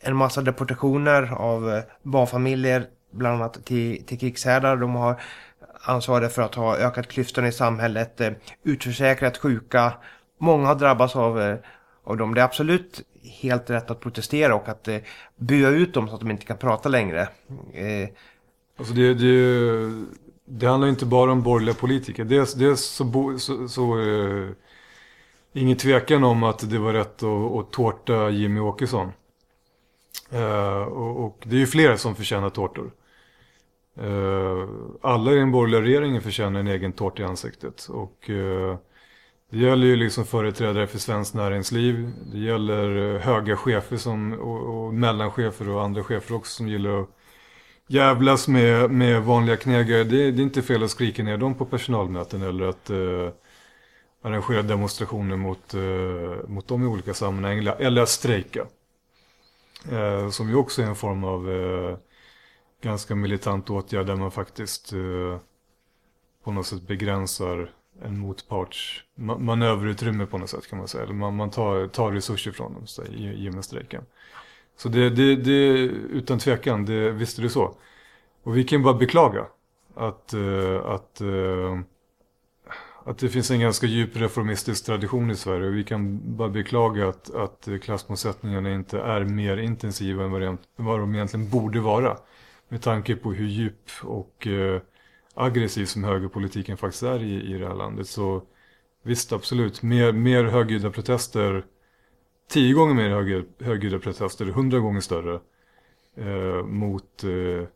en 0.00 0.16
massa 0.16 0.40
deportationer 0.40 1.32
av 1.32 1.72
eh, 1.72 1.82
barnfamiljer, 2.02 2.86
bland 3.12 3.42
annat 3.42 3.64
till, 3.64 4.06
till 4.06 4.18
krigshärdar. 4.18 4.76
De 4.76 4.94
har 4.94 5.20
ansvariga 5.84 6.28
för 6.28 6.42
att 6.42 6.54
ha 6.54 6.76
ökat 6.76 7.08
klyftorna 7.08 7.48
i 7.48 7.52
samhället, 7.52 8.20
eh, 8.20 8.32
utförsäkrat 8.62 9.38
sjuka. 9.38 9.92
Många 10.38 10.66
har 10.66 10.74
drabbats 10.74 11.16
av, 11.16 11.40
eh, 11.40 11.56
av 12.04 12.16
dem. 12.16 12.34
Det 12.34 12.40
är 12.40 12.44
absolut 12.44 13.02
helt 13.40 13.70
rätt 13.70 13.90
att 13.90 14.00
protestera 14.00 14.54
och 14.54 14.68
att 14.68 14.88
eh, 14.88 14.98
bua 15.36 15.68
ut 15.68 15.94
dem 15.94 16.08
så 16.08 16.14
att 16.14 16.20
de 16.20 16.30
inte 16.30 16.46
kan 16.46 16.56
prata 16.56 16.88
längre. 16.88 17.28
Alltså 18.78 18.94
det, 18.94 19.14
det, 19.14 20.06
det 20.44 20.66
handlar 20.66 20.88
inte 20.88 21.06
bara 21.06 21.32
om 21.32 21.42
borgerliga 21.42 21.74
politiker. 21.74 22.24
Dels, 22.24 22.54
dels 22.54 22.80
så, 22.80 23.38
så, 23.38 23.68
så 23.68 24.00
eh, 24.00 24.48
ingen 25.52 25.76
tvekan 25.76 26.24
om 26.24 26.42
att 26.42 26.70
det 26.70 26.78
var 26.78 26.92
rätt 26.92 27.22
att, 27.22 27.52
att 27.52 27.72
tårta 27.72 28.30
Jimmy 28.30 28.60
Åkesson. 28.60 29.12
Eh, 30.30 30.82
och, 30.82 31.24
och, 31.24 31.38
det 31.44 31.56
är 31.56 31.60
ju 31.60 31.66
flera 31.66 31.98
som 31.98 32.16
förtjänar 32.16 32.50
tårtor. 32.50 32.90
Eh, 33.96 34.68
alla 35.02 35.32
i 35.32 35.34
den 35.34 35.52
borgerliga 35.52 35.82
regeringen 35.82 36.22
förtjänar 36.22 36.60
en 36.60 36.68
egen 36.68 36.92
tårta 36.92 37.22
i 37.22 37.26
ansiktet. 37.26 37.88
Och 37.90 38.30
eh, 38.30 38.76
det 39.50 39.58
gäller 39.58 39.86
ju 39.86 39.96
liksom 39.96 40.24
företrädare 40.26 40.86
för 40.86 40.98
svenskt 40.98 41.34
näringsliv. 41.34 42.12
Det 42.32 42.38
gäller 42.38 43.14
eh, 43.14 43.20
höga 43.20 43.56
chefer 43.56 43.96
som, 43.96 44.32
och, 44.32 44.86
och 44.86 44.94
mellanchefer 44.94 45.68
och 45.68 45.82
andra 45.82 46.04
chefer 46.04 46.34
också 46.34 46.56
som 46.56 46.68
gillar 46.68 47.00
att 47.00 47.08
jävlas 47.86 48.48
med, 48.48 48.90
med 48.90 49.22
vanliga 49.22 49.56
knegare. 49.56 50.04
Det, 50.04 50.30
det, 50.30 50.42
är 50.42 50.44
inte 50.44 50.62
fel 50.62 50.82
att 50.82 50.90
skrika 50.90 51.22
ner 51.22 51.36
dem 51.36 51.54
på 51.54 51.64
personalmöten 51.64 52.42
eller 52.42 52.66
att 52.66 52.90
eh, 52.90 53.28
arrangera 54.22 54.62
demonstrationer 54.62 55.36
mot, 55.36 55.74
eh, 55.74 56.48
mot 56.48 56.68
dem 56.68 56.82
i 56.82 56.86
olika 56.86 57.14
sammanhang. 57.14 57.58
Eller, 57.58 57.76
eller 57.76 58.02
att 58.02 58.08
strejka. 58.08 58.66
Eh, 59.92 60.30
som 60.30 60.48
ju 60.48 60.54
också 60.54 60.82
är 60.82 60.86
en 60.86 60.96
form 60.96 61.24
av 61.24 61.50
eh, 61.50 61.96
ganska 62.84 63.14
militant 63.14 63.70
åtgärd 63.70 64.06
där 64.06 64.16
man 64.16 64.30
faktiskt 64.30 64.92
eh, 64.92 65.38
på 66.44 66.52
något 66.52 66.66
sätt 66.66 66.82
begränsar 66.82 67.70
en 68.02 68.18
motparts 68.18 69.04
manöverutrymme 69.14 70.26
på 70.26 70.38
något 70.38 70.50
sätt 70.50 70.66
kan 70.66 70.78
man 70.78 70.88
säga. 70.88 71.04
Eller 71.04 71.14
man, 71.14 71.36
man 71.36 71.50
tar, 71.50 71.88
tar 71.88 72.12
resurser 72.12 72.52
från 72.52 72.74
dem 72.74 72.86
så, 72.86 73.04
i, 73.04 73.44
i 73.44 73.50
och 73.50 73.54
med 73.54 73.64
strejken. 73.64 74.02
Så 74.76 74.88
det, 74.88 75.10
det, 75.10 75.36
det 75.36 75.68
utan 76.10 76.38
tvekan, 76.38 76.84
det, 76.84 77.10
visst 77.10 77.38
är 77.38 77.42
det 77.42 77.48
så. 77.48 77.74
Och 78.42 78.56
vi 78.56 78.64
kan 78.64 78.82
bara 78.82 78.94
beklaga 78.94 79.46
att, 79.94 80.34
eh, 80.34 80.86
att, 80.86 81.20
eh, 81.20 81.80
att 83.04 83.18
det 83.18 83.28
finns 83.28 83.50
en 83.50 83.60
ganska 83.60 83.86
djup 83.86 84.16
reformistisk 84.16 84.86
tradition 84.86 85.30
i 85.30 85.36
Sverige. 85.36 85.66
Och 85.66 85.76
vi 85.76 85.84
kan 85.84 86.20
bara 86.36 86.48
beklaga 86.48 87.08
att, 87.08 87.34
att 87.34 87.68
klassmotsättningarna 87.82 88.74
inte 88.74 89.00
är 89.00 89.24
mer 89.24 89.56
intensiva 89.56 90.24
än 90.24 90.30
vad, 90.30 90.40
de, 90.40 90.58
vad 90.76 91.00
de 91.00 91.14
egentligen 91.14 91.50
borde 91.50 91.80
vara. 91.80 92.16
Med 92.74 92.82
tanke 92.82 93.16
på 93.16 93.32
hur 93.32 93.46
djup 93.46 93.90
och 94.02 94.46
eh, 94.46 94.80
aggressiv 95.34 95.84
som 95.84 96.04
högerpolitiken 96.04 96.76
faktiskt 96.76 97.02
är 97.02 97.22
i, 97.22 97.54
i 97.54 97.58
det 97.58 97.66
här 97.68 97.74
landet. 97.74 98.06
Så 98.06 98.42
visst, 99.02 99.32
absolut, 99.32 99.82
mer, 99.82 100.12
mer 100.12 100.44
högljudda 100.44 100.90
protester 100.90 101.64
tio 102.48 102.74
gånger 102.74 102.94
mer 102.94 103.10
hög, 103.10 103.44
högljudda 103.60 103.98
protester, 103.98 104.46
hundra 104.46 104.78
gånger 104.78 105.00
större 105.00 105.40
eh, 106.16 106.64
mot 106.66 107.24
eh, 107.24 107.68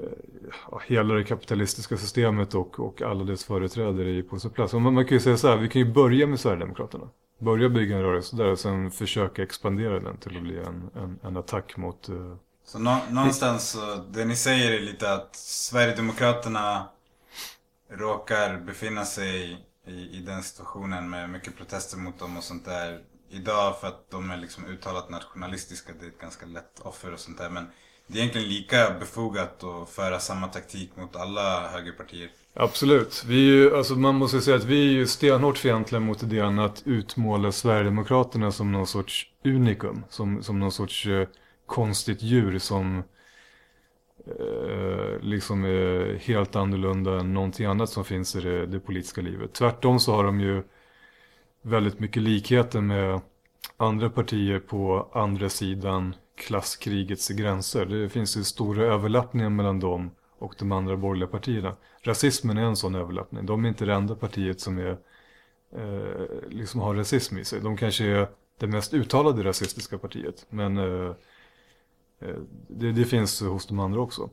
eh, 0.00 0.78
hela 0.86 1.14
det 1.14 1.24
kapitalistiska 1.24 1.96
systemet 1.96 2.54
och, 2.54 2.80
och 2.80 3.02
alla 3.02 3.24
dess 3.24 3.44
företrädare 3.44 4.22
på 4.22 4.38
sin 4.38 4.50
plats. 4.50 4.72
Man, 4.72 4.94
man, 4.94 5.04
kan 5.04 5.16
ju 5.16 5.20
säga 5.20 5.36
så 5.36 5.48
här, 5.48 5.56
vi 5.56 5.68
kan 5.68 5.82
ju 5.82 5.92
börja 5.92 6.26
med 6.26 6.40
Sverigedemokraterna. 6.40 7.08
Börja 7.38 7.68
bygga 7.68 7.96
en 7.96 8.02
rörelse 8.02 8.36
där 8.36 8.50
och 8.50 8.58
sen 8.58 8.90
försöka 8.90 9.42
expandera 9.42 10.00
den 10.00 10.16
till 10.16 10.36
att 10.36 10.42
bli 10.42 10.58
en, 10.58 10.90
en, 10.94 11.18
en 11.22 11.36
attack 11.36 11.76
mot... 11.76 12.08
Eh, 12.08 12.36
så 12.64 12.78
nå, 12.78 12.98
någonstans, 13.10 13.70
så, 13.70 14.04
det 14.10 14.24
ni 14.24 14.36
säger 14.36 14.72
är 14.72 14.80
lite 14.80 15.12
att 15.12 15.36
Sverigedemokraterna 15.36 16.88
råkar 17.90 18.56
befinna 18.58 19.04
sig 19.04 19.56
i, 19.86 20.18
i 20.18 20.20
den 20.26 20.42
situationen 20.42 21.10
med 21.10 21.30
mycket 21.30 21.56
protester 21.56 21.96
mot 21.96 22.18
dem 22.18 22.36
och 22.36 22.44
sånt 22.44 22.64
där 22.64 23.00
idag 23.30 23.80
för 23.80 23.88
att 23.88 24.10
de 24.10 24.30
är 24.30 24.36
liksom 24.36 24.66
uttalat 24.66 25.10
nationalistiska. 25.10 25.92
Det 26.00 26.06
är 26.06 26.08
ett 26.08 26.20
ganska 26.20 26.46
lätt 26.46 26.80
offer 26.82 27.12
och 27.12 27.20
sånt 27.20 27.38
där. 27.38 27.50
Men 27.50 27.66
det 28.06 28.18
är 28.18 28.20
egentligen 28.20 28.48
lika 28.48 28.90
befogat 29.00 29.64
att 29.64 29.90
föra 29.90 30.18
samma 30.18 30.48
taktik 30.48 30.96
mot 30.96 31.16
alla 31.16 31.68
högerpartier. 31.68 32.30
Absolut. 32.54 33.24
Vi 33.26 33.34
är 33.34 33.54
ju, 33.54 33.76
alltså 33.76 33.94
man 33.94 34.14
måste 34.14 34.40
säga 34.40 34.56
att 34.56 34.64
vi 34.64 34.88
är 34.88 34.92
ju 34.92 35.06
stenhårt 35.06 35.58
fientliga 35.58 36.00
mot 36.00 36.22
idén 36.22 36.58
att 36.58 36.82
utmåla 36.84 37.52
Sverigedemokraterna 37.52 38.52
som 38.52 38.72
någon 38.72 38.86
sorts 38.86 39.26
unikum. 39.44 40.04
Som, 40.08 40.42
som 40.42 40.58
någon 40.58 40.72
sorts 40.72 41.06
eh, 41.06 41.28
konstigt 41.70 42.22
djur 42.22 42.58
som 42.58 43.02
eh, 44.26 45.20
liksom 45.20 45.64
är 45.64 46.14
helt 46.14 46.56
annorlunda 46.56 47.20
än 47.20 47.34
någonting 47.34 47.66
annat 47.66 47.90
som 47.90 48.04
finns 48.04 48.36
i 48.36 48.40
det, 48.40 48.66
det 48.66 48.80
politiska 48.80 49.20
livet. 49.20 49.52
Tvärtom 49.52 50.00
så 50.00 50.12
har 50.12 50.24
de 50.24 50.40
ju 50.40 50.62
väldigt 51.62 52.00
mycket 52.00 52.22
likheter 52.22 52.80
med 52.80 53.20
andra 53.76 54.10
partier 54.10 54.58
på 54.58 55.08
andra 55.12 55.48
sidan 55.48 56.14
klasskrigets 56.36 57.28
gränser. 57.28 57.86
Det 57.86 58.08
finns 58.08 58.36
ju 58.36 58.44
stora 58.44 58.84
överlappningar 58.84 59.50
mellan 59.50 59.80
dem 59.80 60.10
och 60.38 60.54
de 60.58 60.72
andra 60.72 60.96
borgerliga 60.96 61.28
partierna. 61.28 61.76
Rasismen 62.02 62.58
är 62.58 62.62
en 62.62 62.76
sån 62.76 62.94
överlappning. 62.94 63.46
De 63.46 63.64
är 63.64 63.68
inte 63.68 63.84
det 63.84 63.94
enda 63.94 64.14
partiet 64.14 64.60
som 64.60 64.78
är, 64.78 64.96
eh, 65.76 66.48
liksom 66.48 66.80
har 66.80 66.94
rasism 66.94 67.38
i 67.38 67.44
sig. 67.44 67.60
De 67.60 67.76
kanske 67.76 68.04
är 68.04 68.28
det 68.58 68.66
mest 68.66 68.94
uttalade 68.94 69.44
rasistiska 69.44 69.98
partiet. 69.98 70.46
Men 70.50 70.78
eh, 70.78 70.84
eh 70.84 71.14
Eh, 72.20 72.36
det, 72.68 72.92
det, 72.92 73.04
finns 73.04 73.40
hos 73.42 73.66
de 73.66 73.78
andra 73.78 74.00
också. 74.00 74.30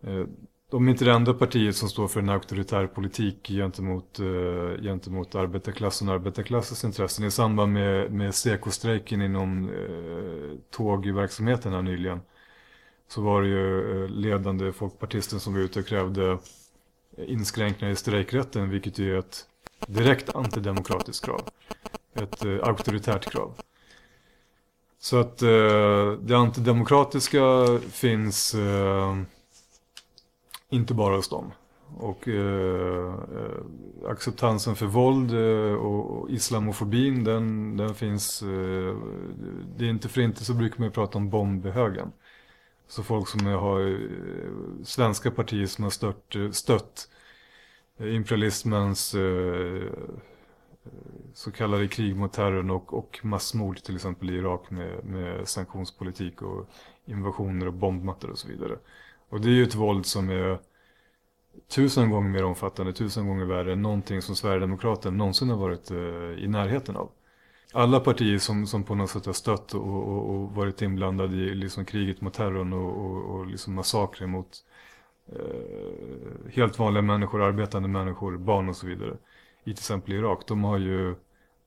Eh, 0.00 0.24
de 0.70 0.86
är 0.86 0.90
inte 0.90 1.04
det 1.04 1.12
enda 1.12 1.34
partiet 1.34 1.76
som 1.76 1.88
står 1.88 2.08
för 2.08 2.20
en 2.20 2.28
auktoritär 2.28 2.86
politik 2.86 3.48
gentemot, 3.48 4.18
eh, 4.18 4.82
gentemot 4.82 5.34
arbetarklassen 5.34 6.08
och 6.08 6.14
arbetarklassens 6.14 6.84
intressen. 6.84 7.26
I 7.26 7.30
samband 7.30 7.72
med, 7.72 8.12
med 8.12 8.34
SEKO-strejken 8.34 9.22
inom 9.22 9.70
tågverksamheten 10.70 11.72
här 11.72 11.82
nyligen 11.82 12.20
så 13.08 13.22
var 13.22 13.42
det 13.42 13.48
ju 13.48 14.08
ledande 14.08 14.72
folkpartisten 14.72 15.40
som 15.40 15.54
var 15.54 15.60
ute 15.60 15.80
och 15.80 15.86
krävde 15.86 16.38
inskränkningar 17.16 17.92
i 17.92 17.96
strejkrätten 17.96 18.70
vilket 18.70 18.98
ju 18.98 19.14
är 19.14 19.18
ett 19.18 19.46
direkt 19.86 20.34
antidemokratiskt 20.34 21.24
krav. 21.24 21.42
Ett 22.14 22.42
auktoritärt 22.42 23.30
krav. 23.32 23.54
Så 25.06 25.20
att 25.20 25.42
eh, 25.42 26.12
det 26.20 26.34
antidemokratiska 26.34 27.40
finns 27.90 28.54
eh, 28.54 29.16
inte 30.70 30.94
bara 30.94 31.16
hos 31.16 31.28
dem. 31.28 31.52
Och 31.96 32.28
eh, 32.28 33.14
acceptansen 34.08 34.76
för 34.76 34.86
våld 34.86 35.34
eh, 35.34 35.74
och, 35.74 36.10
och 36.10 36.30
islamofobin, 36.30 37.24
den, 37.24 37.76
den 37.76 37.94
finns... 37.94 38.42
Eh, 38.42 38.96
det 39.76 39.84
är 39.84 39.90
inte 39.90 40.08
för 40.08 40.20
inte 40.20 40.44
så 40.44 40.54
brukar 40.54 40.78
man 40.78 40.88
ju 40.88 40.92
prata 40.92 41.18
om 41.18 41.30
bombhögen. 41.30 42.12
Så 42.88 43.02
folk 43.02 43.28
som 43.28 43.46
har 43.46 43.80
eh, 43.80 43.98
svenska 44.84 45.30
partier 45.30 45.66
som 45.66 45.84
har 45.84 45.90
stört, 45.90 46.36
stött 46.52 47.08
imperialismens 47.98 49.14
eh, 49.14 49.82
så 51.34 51.50
kallade 51.50 51.88
krig 51.88 52.16
mot 52.16 52.32
terrorn 52.32 52.70
och, 52.70 52.94
och 52.94 53.20
massmord 53.22 53.82
till 53.82 53.94
exempel 53.94 54.30
i 54.30 54.34
Irak 54.34 54.70
med, 54.70 55.04
med 55.04 55.48
sanktionspolitik 55.48 56.42
och 56.42 56.70
invasioner 57.06 57.66
och 57.66 57.72
bombmattor 57.72 58.30
och 58.30 58.38
så 58.38 58.48
vidare. 58.48 58.78
Och 59.28 59.40
det 59.40 59.48
är 59.48 59.52
ju 59.52 59.62
ett 59.62 59.74
våld 59.74 60.06
som 60.06 60.30
är 60.30 60.58
tusen 61.68 62.10
gånger 62.10 62.28
mer 62.28 62.44
omfattande, 62.44 62.92
tusen 62.92 63.28
gånger 63.28 63.44
värre 63.44 63.72
än 63.72 63.82
någonting 63.82 64.22
som 64.22 64.36
Sverigedemokraterna 64.36 65.16
någonsin 65.16 65.50
har 65.50 65.56
varit 65.56 65.90
eh, 65.90 66.44
i 66.44 66.46
närheten 66.48 66.96
av. 66.96 67.10
Alla 67.72 68.00
partier 68.00 68.38
som, 68.38 68.66
som 68.66 68.84
på 68.84 68.94
något 68.94 69.10
sätt 69.10 69.26
har 69.26 69.32
stött 69.32 69.74
och, 69.74 69.86
och, 69.86 70.30
och 70.30 70.50
varit 70.54 70.82
inblandade 70.82 71.36
i 71.36 71.54
liksom 71.54 71.84
kriget 71.84 72.20
mot 72.20 72.34
terrorn 72.34 72.72
och, 72.72 73.06
och, 73.06 73.34
och 73.34 73.46
liksom 73.46 73.74
massakrer 73.74 74.26
mot 74.26 74.48
eh, 75.32 76.52
helt 76.52 76.78
vanliga 76.78 77.02
människor, 77.02 77.42
arbetande 77.42 77.88
människor, 77.88 78.36
barn 78.36 78.68
och 78.68 78.76
så 78.76 78.86
vidare. 78.86 79.16
I 79.66 79.70
till 79.74 79.80
exempel 79.80 80.12
Irak, 80.12 80.42
de 80.46 80.64
har 80.64 80.78
ju 80.78 81.14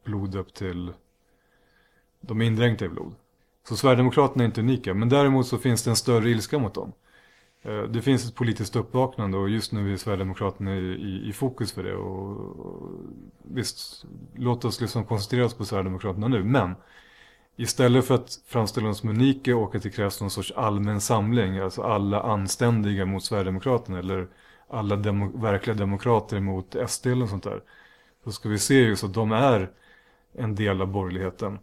blod 0.04 0.36
upp 0.36 0.54
till, 0.54 0.94
de 2.22 2.42
är 2.42 2.46
indränkta 2.46 2.86
i 2.86 2.90
blod. 2.90 3.16
Så 3.68 3.78
Sverigedemokraterna 3.78 4.44
är 4.44 4.46
inte 4.46 4.62
unika, 4.62 4.94
men 4.94 5.10
däremot 5.10 5.48
så 5.48 5.58
finns 5.58 5.84
det 5.84 5.90
en 5.90 5.96
större 5.96 6.30
ilska 6.30 6.60
mot 6.60 6.74
dem. 6.74 6.94
Eh, 7.62 7.84
det 7.84 8.02
finns 8.02 8.26
ett 8.26 8.36
politiskt 8.36 8.76
uppvaknande 8.76 9.38
och 9.38 9.50
just 9.50 9.72
nu 9.72 9.94
är 9.94 9.98
Sverigedemokraterna 9.98 10.76
i, 10.76 10.80
i, 10.80 11.30
i 11.30 11.34
fokus 11.34 11.72
för 11.72 11.84
det. 11.84 11.96
Och, 11.96 12.50
och, 12.60 12.92
visst, 13.44 14.06
låt 14.36 14.66
oss 14.66 14.82
liksom 14.82 15.06
koncentrera 15.06 15.46
oss 15.46 15.54
på 15.54 15.66
Sverigedemokraterna 15.66 16.28
nu. 16.28 16.44
Men 16.44 16.76
istället 17.56 18.06
för 18.06 18.16
att 18.16 18.42
framställa 18.46 18.86
dem 18.86 18.96
som 18.96 19.10
unika 19.10 19.56
och 19.56 19.76
att 19.76 19.84
det 19.84 19.90
krävs 19.90 20.22
någon 20.22 20.32
sorts 20.32 20.52
allmän 20.52 21.02
samling, 21.02 21.58
alltså 21.58 21.82
alla 21.82 22.22
anständiga 22.22 23.06
mot 23.06 23.24
Sverigedemokraterna 23.24 24.00
eller 24.00 24.28
alla 24.70 24.96
demo, 24.96 25.38
verkliga 25.38 25.76
demokrater 25.76 26.40
mot 26.40 26.76
SD 26.88 27.08
eller 27.08 27.26
sånt 27.28 27.44
där. 27.44 27.62
Så 28.30 28.34
ska 28.34 28.50
vi 28.50 28.60
se 28.60 28.80
just 28.80 29.04
att 29.04 29.13
de 29.13 29.32
är 29.32 29.70
en 30.34 30.56
del 30.56 30.82
av 30.82 30.88
borgerligheten. 30.88 31.60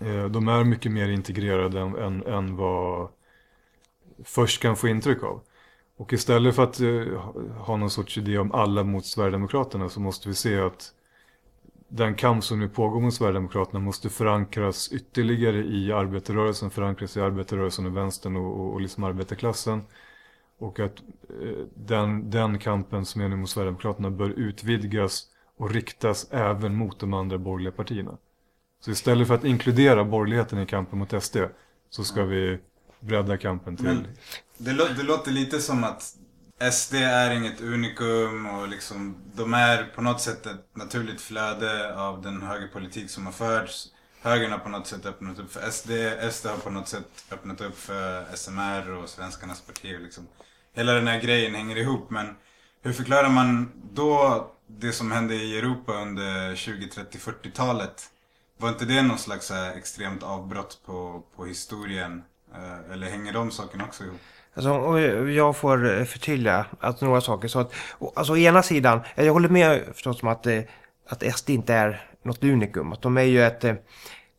Eh, 0.00 0.24
de 0.24 0.48
är 0.48 0.64
mycket 0.64 0.92
mer 0.92 1.08
integrerade 1.08 1.80
än, 1.80 1.96
än, 1.96 2.26
än 2.26 2.56
vad 2.56 3.08
först 4.24 4.62
kan 4.62 4.76
få 4.76 4.88
intryck 4.88 5.22
av. 5.22 5.40
Och 5.96 6.12
istället 6.12 6.54
för 6.54 6.62
att 6.62 6.80
eh, 6.80 7.20
ha 7.56 7.76
någon 7.76 7.90
sorts 7.90 8.18
idé 8.18 8.38
om 8.38 8.52
alla 8.52 8.84
mot 8.84 9.06
Sverigedemokraterna 9.06 9.88
så 9.88 10.00
måste 10.00 10.28
vi 10.28 10.34
se 10.34 10.60
att 10.60 10.92
den 11.88 12.14
kamp 12.14 12.44
som 12.44 12.60
nu 12.60 12.68
pågår 12.68 13.00
mot 13.00 13.14
Sverigedemokraterna 13.14 13.80
måste 13.80 14.08
förankras 14.08 14.92
ytterligare 14.92 15.58
i 15.58 15.92
arbetarrörelsen, 15.92 16.70
förankras 16.70 17.16
i 17.16 17.20
arbetarrörelsen 17.20 17.86
och 17.86 17.96
vänstern 17.96 18.36
och, 18.36 18.60
och, 18.60 18.72
och 18.72 18.80
liksom 18.80 19.04
arbetarklassen. 19.04 19.82
Och 20.58 20.80
att 20.80 21.00
eh, 21.42 21.64
den, 21.74 22.30
den 22.30 22.58
kampen 22.58 23.04
som 23.04 23.20
är 23.20 23.28
nu 23.28 23.36
mot 23.36 23.50
Sverigedemokraterna 23.50 24.10
bör 24.10 24.30
utvidgas 24.30 25.26
och 25.58 25.70
riktas 25.70 26.26
även 26.30 26.74
mot 26.74 27.00
de 27.00 27.14
andra 27.14 27.38
borgerliga 27.38 27.72
partierna. 27.72 28.18
Så 28.80 28.90
istället 28.90 29.28
för 29.28 29.34
att 29.34 29.44
inkludera 29.44 30.04
borgerligheten 30.04 30.58
i 30.58 30.66
kampen 30.66 30.98
mot 30.98 31.22
SD 31.22 31.36
så 31.90 32.04
ska 32.04 32.24
vi 32.24 32.58
bredda 33.00 33.36
kampen 33.36 33.76
till. 33.76 33.86
Men 33.86 34.06
det, 34.58 34.72
lå 34.72 34.84
det 34.96 35.02
låter 35.02 35.30
lite 35.30 35.60
som 35.60 35.84
att 35.84 36.14
SD 36.72 36.94
är 36.94 37.30
inget 37.30 37.60
unikum 37.60 38.46
och 38.46 38.68
liksom 38.68 39.16
de 39.34 39.54
är 39.54 39.84
på 39.84 40.02
något 40.02 40.20
sätt 40.20 40.46
ett 40.46 40.76
naturligt 40.76 41.20
flöde 41.20 41.96
av 41.96 42.22
den 42.22 42.42
högerpolitik 42.42 43.10
som 43.10 43.26
har 43.26 43.32
förts. 43.32 43.86
Högern 44.20 44.52
har 44.52 44.58
på 44.58 44.68
något 44.68 44.86
sätt 44.86 45.06
öppnat 45.06 45.38
upp 45.38 45.52
för 45.52 45.70
SD, 45.70 45.90
SD 46.32 46.46
har 46.46 46.56
på 46.56 46.70
något 46.70 46.88
sätt 46.88 47.24
öppnat 47.32 47.60
upp 47.60 47.78
för 47.78 48.36
SMR 48.36 48.90
och 48.90 49.08
Svenskarnas 49.08 49.60
parti. 49.60 49.96
Liksom. 50.00 50.26
Hela 50.74 50.92
den 50.92 51.06
här 51.06 51.20
grejen 51.20 51.54
hänger 51.54 51.76
ihop 51.76 52.10
men 52.10 52.36
hur 52.82 52.92
förklarar 52.92 53.28
man 53.28 53.72
då 53.92 54.46
det 54.68 54.92
som 54.92 55.12
hände 55.12 55.34
i 55.34 55.58
Europa 55.58 55.92
under 55.92 56.54
20, 56.54 56.88
30, 56.88 57.18
40-talet? 57.18 58.10
Var 58.56 58.68
inte 58.68 58.84
det 58.84 59.02
någon 59.02 59.18
slags 59.18 59.50
eh, 59.50 59.68
extremt 59.68 60.22
avbrott 60.22 60.80
på, 60.86 61.22
på 61.36 61.44
historien 61.44 62.22
eh, 62.54 62.92
eller 62.92 63.06
hänger 63.06 63.32
de 63.32 63.50
sakerna 63.50 63.84
också 63.84 64.04
ihop? 64.04 64.20
Alltså, 64.54 64.98
jag 65.28 65.56
får 65.56 65.98
eh, 65.98 66.04
förtydliga 66.04 66.66
att 66.80 67.00
några 67.00 67.20
saker. 67.20 67.48
Så 67.48 67.58
att, 67.58 67.72
alltså, 68.14 68.32
å 68.32 68.36
ena 68.36 68.62
sidan, 68.62 69.00
jag 69.14 69.32
håller 69.32 69.48
med 69.48 69.82
förstås 69.94 70.22
om 70.22 70.28
att, 70.28 70.46
att 71.08 71.36
SD 71.36 71.50
inte 71.50 71.74
är 71.74 72.10
något 72.22 72.44
unikum. 72.44 72.92
Att 72.92 73.02
de 73.02 73.16
är 73.16 73.22
ju 73.22 73.42
ett, 73.42 73.64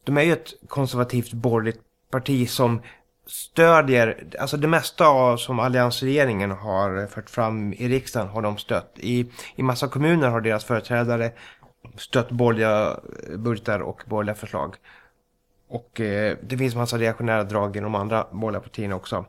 de 0.03 0.17
är 0.17 0.21
ju 0.21 0.33
ett 0.33 0.53
konservativt 0.67 1.33
borgerligt 1.33 1.81
parti 2.11 2.49
som 2.49 2.81
stödjer, 3.29 4.23
alltså 4.39 4.57
det 4.57 4.67
mesta 4.67 5.37
som 5.37 5.59
alliansregeringen 5.59 6.51
har 6.51 7.07
fört 7.07 7.29
fram 7.29 7.73
i 7.73 7.87
riksdagen 7.87 8.27
har 8.27 8.41
de 8.41 8.57
stött. 8.57 8.93
I, 8.95 9.31
i 9.55 9.63
massa 9.63 9.87
kommuner 9.87 10.29
har 10.29 10.41
deras 10.41 10.65
företrädare 10.65 11.31
stött 11.97 12.31
borgerliga 12.31 12.99
budgetar 13.37 13.79
och 13.79 14.01
borgerliga 14.05 14.35
förslag. 14.35 14.75
Och 15.69 16.01
eh, 16.01 16.37
det 16.41 16.57
finns 16.57 16.75
massa 16.75 16.97
reaktionära 16.97 17.43
drag 17.43 17.77
i 17.77 17.79
de 17.79 17.95
andra 17.95 18.27
borgerliga 18.31 18.61
partierna 18.61 18.95
också. 18.95 19.25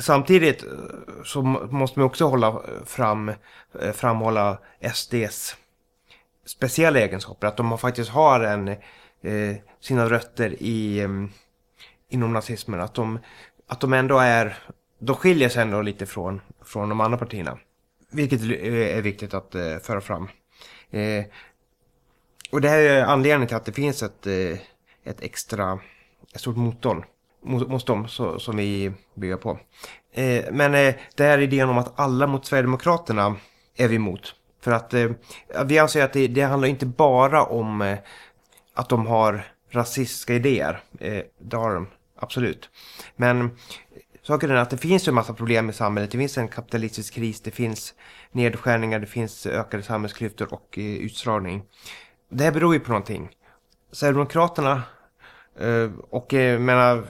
Samtidigt 0.00 0.62
eh, 0.62 0.70
så 1.24 1.42
måste 1.42 1.98
man 1.98 2.06
också 2.06 2.24
hålla 2.24 2.62
fram, 2.86 3.28
eh, 3.28 3.92
framhålla 3.92 4.58
SDs 4.94 5.56
speciella 6.46 6.98
egenskaper. 6.98 7.46
Att 7.46 7.56
de 7.56 7.78
faktiskt 7.78 8.10
har 8.10 8.40
en, 8.40 8.68
eh, 8.68 9.56
sina 9.80 10.10
rötter 10.10 10.62
i, 10.62 11.00
eh, 11.00 11.08
inom 12.08 12.32
nazismen. 12.32 12.80
Att 12.80 12.94
de, 12.94 13.18
att 13.66 13.80
de 13.80 13.92
ändå 13.92 14.18
är, 14.18 14.58
de 14.98 15.16
skiljer 15.16 15.48
sig 15.48 15.62
ändå 15.62 15.82
lite 15.82 16.06
från, 16.06 16.40
från 16.64 16.88
de 16.88 17.00
andra 17.00 17.18
partierna. 17.18 17.58
Vilket 18.10 18.42
eh, 18.42 18.96
är 18.96 19.02
viktigt 19.02 19.34
att 19.34 19.54
eh, 19.54 19.78
föra 19.78 20.00
fram. 20.00 20.28
Eh, 20.90 21.24
och 22.50 22.60
det 22.60 22.68
här 22.68 22.78
är 22.78 23.04
anledningen 23.04 23.48
till 23.48 23.56
att 23.56 23.64
det 23.64 23.72
finns 23.72 24.02
ett 24.02 24.26
eh, 24.26 24.58
ett 25.08 25.22
extra 25.22 25.78
ett 26.34 26.40
stort 26.40 26.56
motstånd 26.56 27.04
mot, 27.42 27.68
mot 27.68 27.86
dem 27.86 28.08
så, 28.08 28.38
som 28.38 28.56
vi 28.56 28.92
bygger 29.14 29.36
på. 29.36 29.58
Eh, 30.12 30.44
men 30.52 30.74
eh, 30.74 30.94
det 31.16 31.24
här 31.24 31.38
idén 31.38 31.68
om 31.68 31.78
att 31.78 32.00
alla 32.00 32.26
mot 32.26 32.46
Sverigedemokraterna 32.46 33.36
är 33.76 33.88
vi 33.88 33.96
emot. 33.96 34.34
För 34.60 34.72
att 34.72 34.94
eh, 34.94 35.10
vi 35.64 35.78
anser 35.78 36.04
att 36.04 36.12
det, 36.12 36.28
det 36.28 36.42
handlar 36.42 36.68
inte 36.68 36.86
bara 36.86 37.44
om 37.44 37.82
eh, 37.82 37.98
att 38.74 38.88
de 38.88 39.06
har 39.06 39.44
rasistiska 39.70 40.34
idéer. 40.34 40.80
Eh, 41.00 41.22
det 41.38 41.56
har 41.56 41.74
de 41.74 41.86
absolut. 42.18 42.70
Men 43.16 43.50
saken 44.22 44.50
är 44.50 44.54
att 44.54 44.70
det 44.70 44.78
finns 44.78 45.08
en 45.08 45.14
massa 45.14 45.34
problem 45.34 45.70
i 45.70 45.72
samhället. 45.72 46.10
Det 46.10 46.18
finns 46.18 46.38
en 46.38 46.48
kapitalistisk 46.48 47.14
kris, 47.14 47.40
det 47.40 47.50
finns 47.50 47.94
nedskärningar, 48.32 48.98
det 48.98 49.06
finns 49.06 49.46
ökade 49.46 49.82
samhällsklyftor 49.82 50.54
och 50.54 50.78
eh, 50.78 50.84
utslagning. 50.84 51.62
Det 52.30 52.44
här 52.44 52.52
beror 52.52 52.74
ju 52.74 52.80
på 52.80 52.90
någonting. 52.90 53.28
Sverigedemokraterna 53.92 54.82
Eh, 55.60 55.90
och 56.10 56.34
eh, 56.34 56.58
menar, 56.58 57.04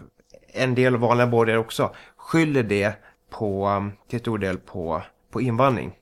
en 0.53 0.75
del 0.75 0.97
vanliga 0.97 1.27
borgare 1.27 1.59
också 1.59 1.95
skyller 2.17 2.63
det 2.63 2.93
på, 3.31 3.67
eh, 3.67 4.09
till 4.11 4.21
stor 4.21 4.39
del 4.39 4.59
på, 4.59 5.03
på 5.31 5.41
invandring. 5.41 5.93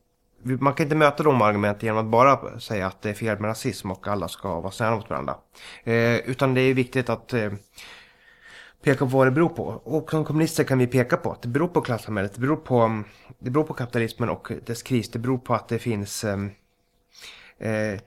Man 0.43 0.75
kan 0.75 0.87
inte 0.87 0.97
möta 0.97 1.23
de 1.23 1.43
argumenten 1.43 1.87
genom 1.87 2.05
att 2.05 2.11
bara 2.11 2.61
säga 2.61 2.87
att 2.87 3.03
det 3.03 3.11
är 3.11 3.15
fel 3.15 3.39
med 3.39 3.49
rasism 3.49 3.91
och 3.91 4.09
alla 4.09 4.29
ska 4.29 4.61
vara 4.61 4.73
snälla 4.73 4.97
mot 4.97 5.11
varandra. 5.11 5.37
Eh, 5.85 6.17
utan 6.17 6.55
det 6.55 6.61
är 6.61 6.75
viktigt 6.75 7.09
att 7.09 7.33
eh, 7.33 7.53
peka 8.87 8.99
på 8.99 9.05
vad 9.05 9.27
det 9.27 9.31
beror 9.31 9.49
på. 9.49 9.65
Och 9.85 10.11
som 10.11 10.25
kommunister 10.25 10.65
kan 10.65 10.79
vi 10.79 10.87
peka 10.87 11.17
på 11.17 11.33
att 11.33 11.43
det 11.43 11.49
beror 11.49 11.69
på 11.69 11.81
klassamhället, 11.81 12.35
det 12.35 12.41
beror 12.41 12.57
på, 12.57 13.03
det 13.39 13.51
beror 13.51 13.65
på 13.65 13.75
kapitalismen 13.75 14.29
och 14.29 14.53
dess 14.67 14.83
kris, 14.83 15.11
det 15.11 15.19
beror 15.19 15.39
på 15.39 15.55
att 15.55 15.69
det 15.69 15.79
finns 15.79 16.25
um, 16.25 16.51
eh, 17.59 18.01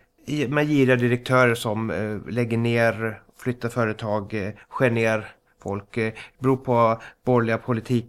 med 0.50 0.68
giriga 0.68 0.96
direktörer 0.96 1.56
som 1.56 1.90
eh, 1.92 2.34
lägger 2.34 2.58
ner 2.58 3.22
flyttar 3.38 3.70
företag, 3.70 4.34
eh, 4.34 4.54
skär 4.70 4.90
ner 4.90 5.32
folk. 5.64 5.96
Det 5.96 6.08
eh, 6.08 6.14
beror 6.40 6.58
på 6.58 7.02
borgerliga 7.26 7.58
politik, 7.58 8.06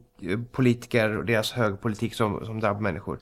politiker 0.52 1.16
och 1.16 1.24
deras 1.24 1.52
högerpolitik 1.52 2.14
som, 2.14 2.44
som 2.46 2.60
drabbar 2.60 2.80
människor. 2.80 3.18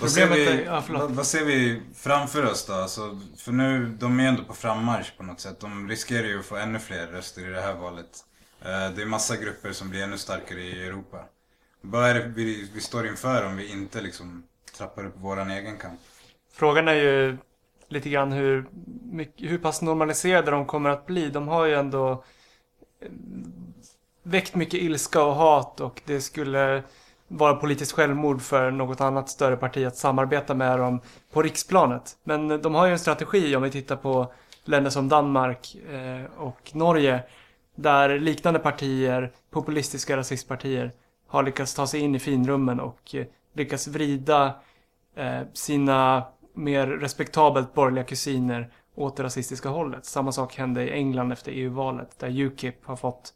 Vad 0.00 0.10
ser, 0.10 0.28
vi, 0.28 0.64
ja, 0.64 0.82
vad, 0.88 1.10
vad 1.10 1.26
ser 1.26 1.44
vi 1.44 1.82
framför 1.94 2.50
oss 2.50 2.66
då? 2.66 2.72
Alltså, 2.72 3.20
för 3.36 3.52
nu, 3.52 3.96
de 4.00 4.20
är 4.20 4.28
ändå 4.28 4.44
på 4.44 4.54
frammarsch 4.54 5.16
på 5.16 5.22
något 5.22 5.40
sätt. 5.40 5.60
De 5.60 5.88
riskerar 5.88 6.26
ju 6.26 6.38
att 6.38 6.46
få 6.46 6.56
ännu 6.56 6.78
fler 6.78 7.06
röster 7.06 7.48
i 7.48 7.50
det 7.50 7.60
här 7.60 7.74
valet. 7.74 8.24
Eh, 8.64 8.90
det 8.94 9.02
är 9.02 9.06
massa 9.06 9.36
grupper 9.36 9.72
som 9.72 9.90
blir 9.90 10.02
ännu 10.02 10.18
starkare 10.18 10.60
i 10.60 10.86
Europa. 10.86 11.24
Vad 11.80 12.04
är 12.04 12.14
det 12.14 12.32
vi, 12.34 12.70
vi 12.74 12.80
står 12.80 13.06
inför 13.06 13.46
om 13.46 13.56
vi 13.56 13.72
inte 13.72 14.00
liksom 14.00 14.42
trappar 14.76 15.06
upp 15.06 15.14
våran 15.16 15.50
egen 15.50 15.78
kamp? 15.78 16.00
Frågan 16.52 16.88
är 16.88 16.94
ju 16.94 17.36
lite 17.88 18.10
grann 18.10 18.32
hur, 18.32 18.66
mycket, 19.12 19.50
hur 19.50 19.58
pass 19.58 19.82
normaliserade 19.82 20.50
de 20.50 20.66
kommer 20.66 20.90
att 20.90 21.06
bli. 21.06 21.30
De 21.30 21.48
har 21.48 21.64
ju 21.64 21.74
ändå 21.74 22.24
eh, 23.00 23.08
väckt 24.22 24.54
mycket 24.54 24.80
ilska 24.80 25.22
och 25.22 25.34
hat 25.34 25.80
och 25.80 26.02
det 26.04 26.20
skulle 26.20 26.82
vara 27.28 27.54
politiskt 27.54 27.92
självmord 27.92 28.42
för 28.42 28.70
något 28.70 29.00
annat 29.00 29.28
större 29.28 29.56
parti 29.56 29.84
att 29.86 29.96
samarbeta 29.96 30.54
med 30.54 30.78
dem 30.78 31.00
på 31.32 31.42
riksplanet. 31.42 32.16
Men 32.24 32.62
de 32.62 32.74
har 32.74 32.86
ju 32.86 32.92
en 32.92 32.98
strategi 32.98 33.56
om 33.56 33.62
vi 33.62 33.70
tittar 33.70 33.96
på 33.96 34.32
länder 34.64 34.90
som 34.90 35.08
Danmark 35.08 35.76
eh, 35.90 36.40
och 36.40 36.70
Norge 36.74 37.22
där 37.82 38.18
liknande 38.18 38.60
partier, 38.60 39.32
populistiska 39.50 40.16
rasistpartier, 40.16 40.92
har 41.26 41.42
lyckats 41.42 41.74
ta 41.74 41.86
sig 41.86 42.00
in 42.00 42.14
i 42.14 42.18
finrummen 42.18 42.80
och 42.80 43.14
eh, 43.14 43.26
lyckats 43.52 43.88
vrida 43.88 44.54
eh, 45.14 45.40
sina 45.52 46.24
mer 46.54 46.86
respektabelt 46.86 47.74
borgerliga 47.74 48.04
kusiner 48.04 48.70
åt 48.94 49.16
det 49.16 49.22
rasistiska 49.22 49.68
hållet. 49.68 50.04
Samma 50.04 50.32
sak 50.32 50.56
hände 50.56 50.82
i 50.82 50.90
England 50.90 51.32
efter 51.32 51.52
EU-valet 51.52 52.18
där 52.18 52.40
Ukip 52.40 52.86
har 52.86 52.96
fått 52.96 53.34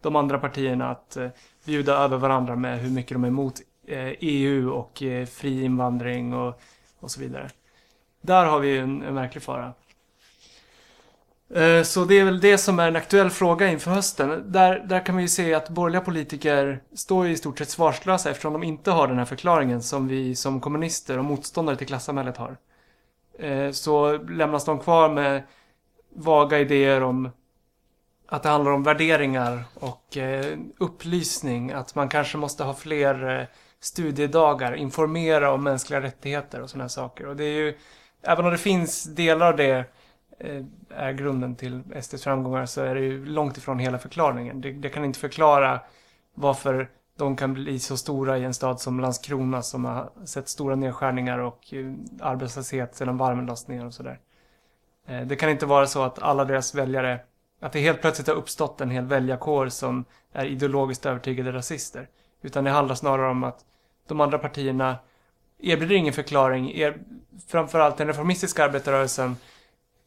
de 0.00 0.16
andra 0.16 0.38
partierna 0.38 0.90
att 0.90 1.16
eh, 1.16 1.28
bjuda 1.64 1.96
över 1.96 2.18
varandra 2.18 2.56
med 2.56 2.80
hur 2.80 2.90
mycket 2.90 3.14
de 3.14 3.24
är 3.24 3.28
emot 3.28 3.60
eh, 3.86 4.12
EU 4.20 4.70
och 4.70 5.02
eh, 5.02 5.26
fri 5.26 5.64
invandring 5.64 6.34
och, 6.34 6.60
och 7.00 7.10
så 7.10 7.20
vidare. 7.20 7.50
Där 8.20 8.46
har 8.46 8.60
vi 8.60 8.78
en, 8.78 9.02
en 9.02 9.14
verklig 9.14 9.42
fara. 9.42 9.72
Eh, 11.54 11.82
så 11.82 12.04
det 12.04 12.18
är 12.18 12.24
väl 12.24 12.40
det 12.40 12.58
som 12.58 12.78
är 12.78 12.88
en 12.88 12.96
aktuell 12.96 13.30
fråga 13.30 13.68
inför 13.68 13.90
hösten. 13.90 14.52
Där, 14.52 14.78
där 14.78 15.06
kan 15.06 15.16
vi 15.16 15.22
ju 15.22 15.28
se 15.28 15.54
att 15.54 15.68
borgerliga 15.68 16.00
politiker 16.00 16.82
står 16.94 17.28
i 17.28 17.36
stort 17.36 17.58
sett 17.58 17.70
svarslösa 17.70 18.30
eftersom 18.30 18.52
de 18.52 18.62
inte 18.62 18.90
har 18.90 19.08
den 19.08 19.18
här 19.18 19.24
förklaringen 19.24 19.82
som 19.82 20.08
vi 20.08 20.34
som 20.34 20.60
kommunister 20.60 21.18
och 21.18 21.24
motståndare 21.24 21.76
till 21.76 21.86
klassamhället 21.86 22.36
har. 22.36 22.56
Eh, 23.38 23.70
så 23.70 24.18
lämnas 24.18 24.64
de 24.64 24.78
kvar 24.78 25.08
med 25.08 25.42
vaga 26.14 26.58
idéer 26.58 27.02
om 27.02 27.30
att 28.28 28.42
det 28.42 28.48
handlar 28.48 28.72
om 28.72 28.82
värderingar 28.82 29.64
och 29.74 30.16
eh, 30.16 30.58
upplysning. 30.78 31.72
Att 31.72 31.94
man 31.94 32.08
kanske 32.08 32.38
måste 32.38 32.64
ha 32.64 32.74
fler 32.74 33.46
studiedagar, 33.80 34.74
informera 34.74 35.52
om 35.52 35.64
mänskliga 35.64 36.00
rättigheter 36.00 36.60
och 36.60 36.70
sådana 36.70 36.88
saker. 36.88 37.26
Och 37.26 37.36
det 37.36 37.44
är 37.44 37.58
ju, 37.58 37.74
även 38.22 38.44
om 38.44 38.50
det 38.50 38.58
finns 38.58 39.04
delar 39.04 39.46
av 39.48 39.56
det 39.56 39.84
Eh, 40.44 40.64
är 40.88 41.12
grunden 41.12 41.56
till 41.56 41.82
SDs 42.02 42.24
framgångar 42.24 42.66
så 42.66 42.80
är 42.80 42.94
det 42.94 43.00
ju 43.00 43.26
långt 43.26 43.56
ifrån 43.56 43.78
hela 43.78 43.98
förklaringen. 43.98 44.60
Det, 44.60 44.72
det 44.72 44.88
kan 44.88 45.04
inte 45.04 45.18
förklara 45.18 45.80
varför 46.34 46.90
de 47.18 47.36
kan 47.36 47.54
bli 47.54 47.78
så 47.78 47.96
stora 47.96 48.38
i 48.38 48.44
en 48.44 48.54
stad 48.54 48.80
som 48.80 49.00
Landskrona 49.00 49.62
som 49.62 49.84
har 49.84 50.10
sett 50.24 50.48
stora 50.48 50.74
nedskärningar 50.74 51.38
och 51.38 51.74
eh, 51.74 51.92
arbetslöshet 52.20 52.94
sedan 52.94 53.16
varmen 53.16 53.46
lades 53.46 53.68
ner 53.68 53.86
och 53.86 53.94
sådär. 53.94 54.18
Eh, 55.06 55.20
det 55.20 55.36
kan 55.36 55.50
inte 55.50 55.66
vara 55.66 55.86
så 55.86 56.02
att 56.02 56.22
alla 56.22 56.44
deras 56.44 56.74
väljare, 56.74 57.20
att 57.60 57.72
det 57.72 57.80
helt 57.80 58.00
plötsligt 58.00 58.28
har 58.28 58.34
uppstått 58.34 58.80
en 58.80 58.90
hel 58.90 59.04
väljarkår 59.04 59.68
som 59.68 60.04
är 60.32 60.44
ideologiskt 60.44 61.06
övertygade 61.06 61.52
rasister. 61.52 62.08
Utan 62.42 62.64
det 62.64 62.70
handlar 62.70 62.94
snarare 62.94 63.30
om 63.30 63.44
att 63.44 63.64
de 64.08 64.20
andra 64.20 64.38
partierna 64.38 64.96
erbjuder 65.58 65.94
ingen 65.94 66.12
förklaring. 66.12 66.72
Er, 66.74 66.98
framförallt 67.48 67.96
den 67.96 68.06
reformistiska 68.06 68.64
arbetarrörelsen 68.64 69.36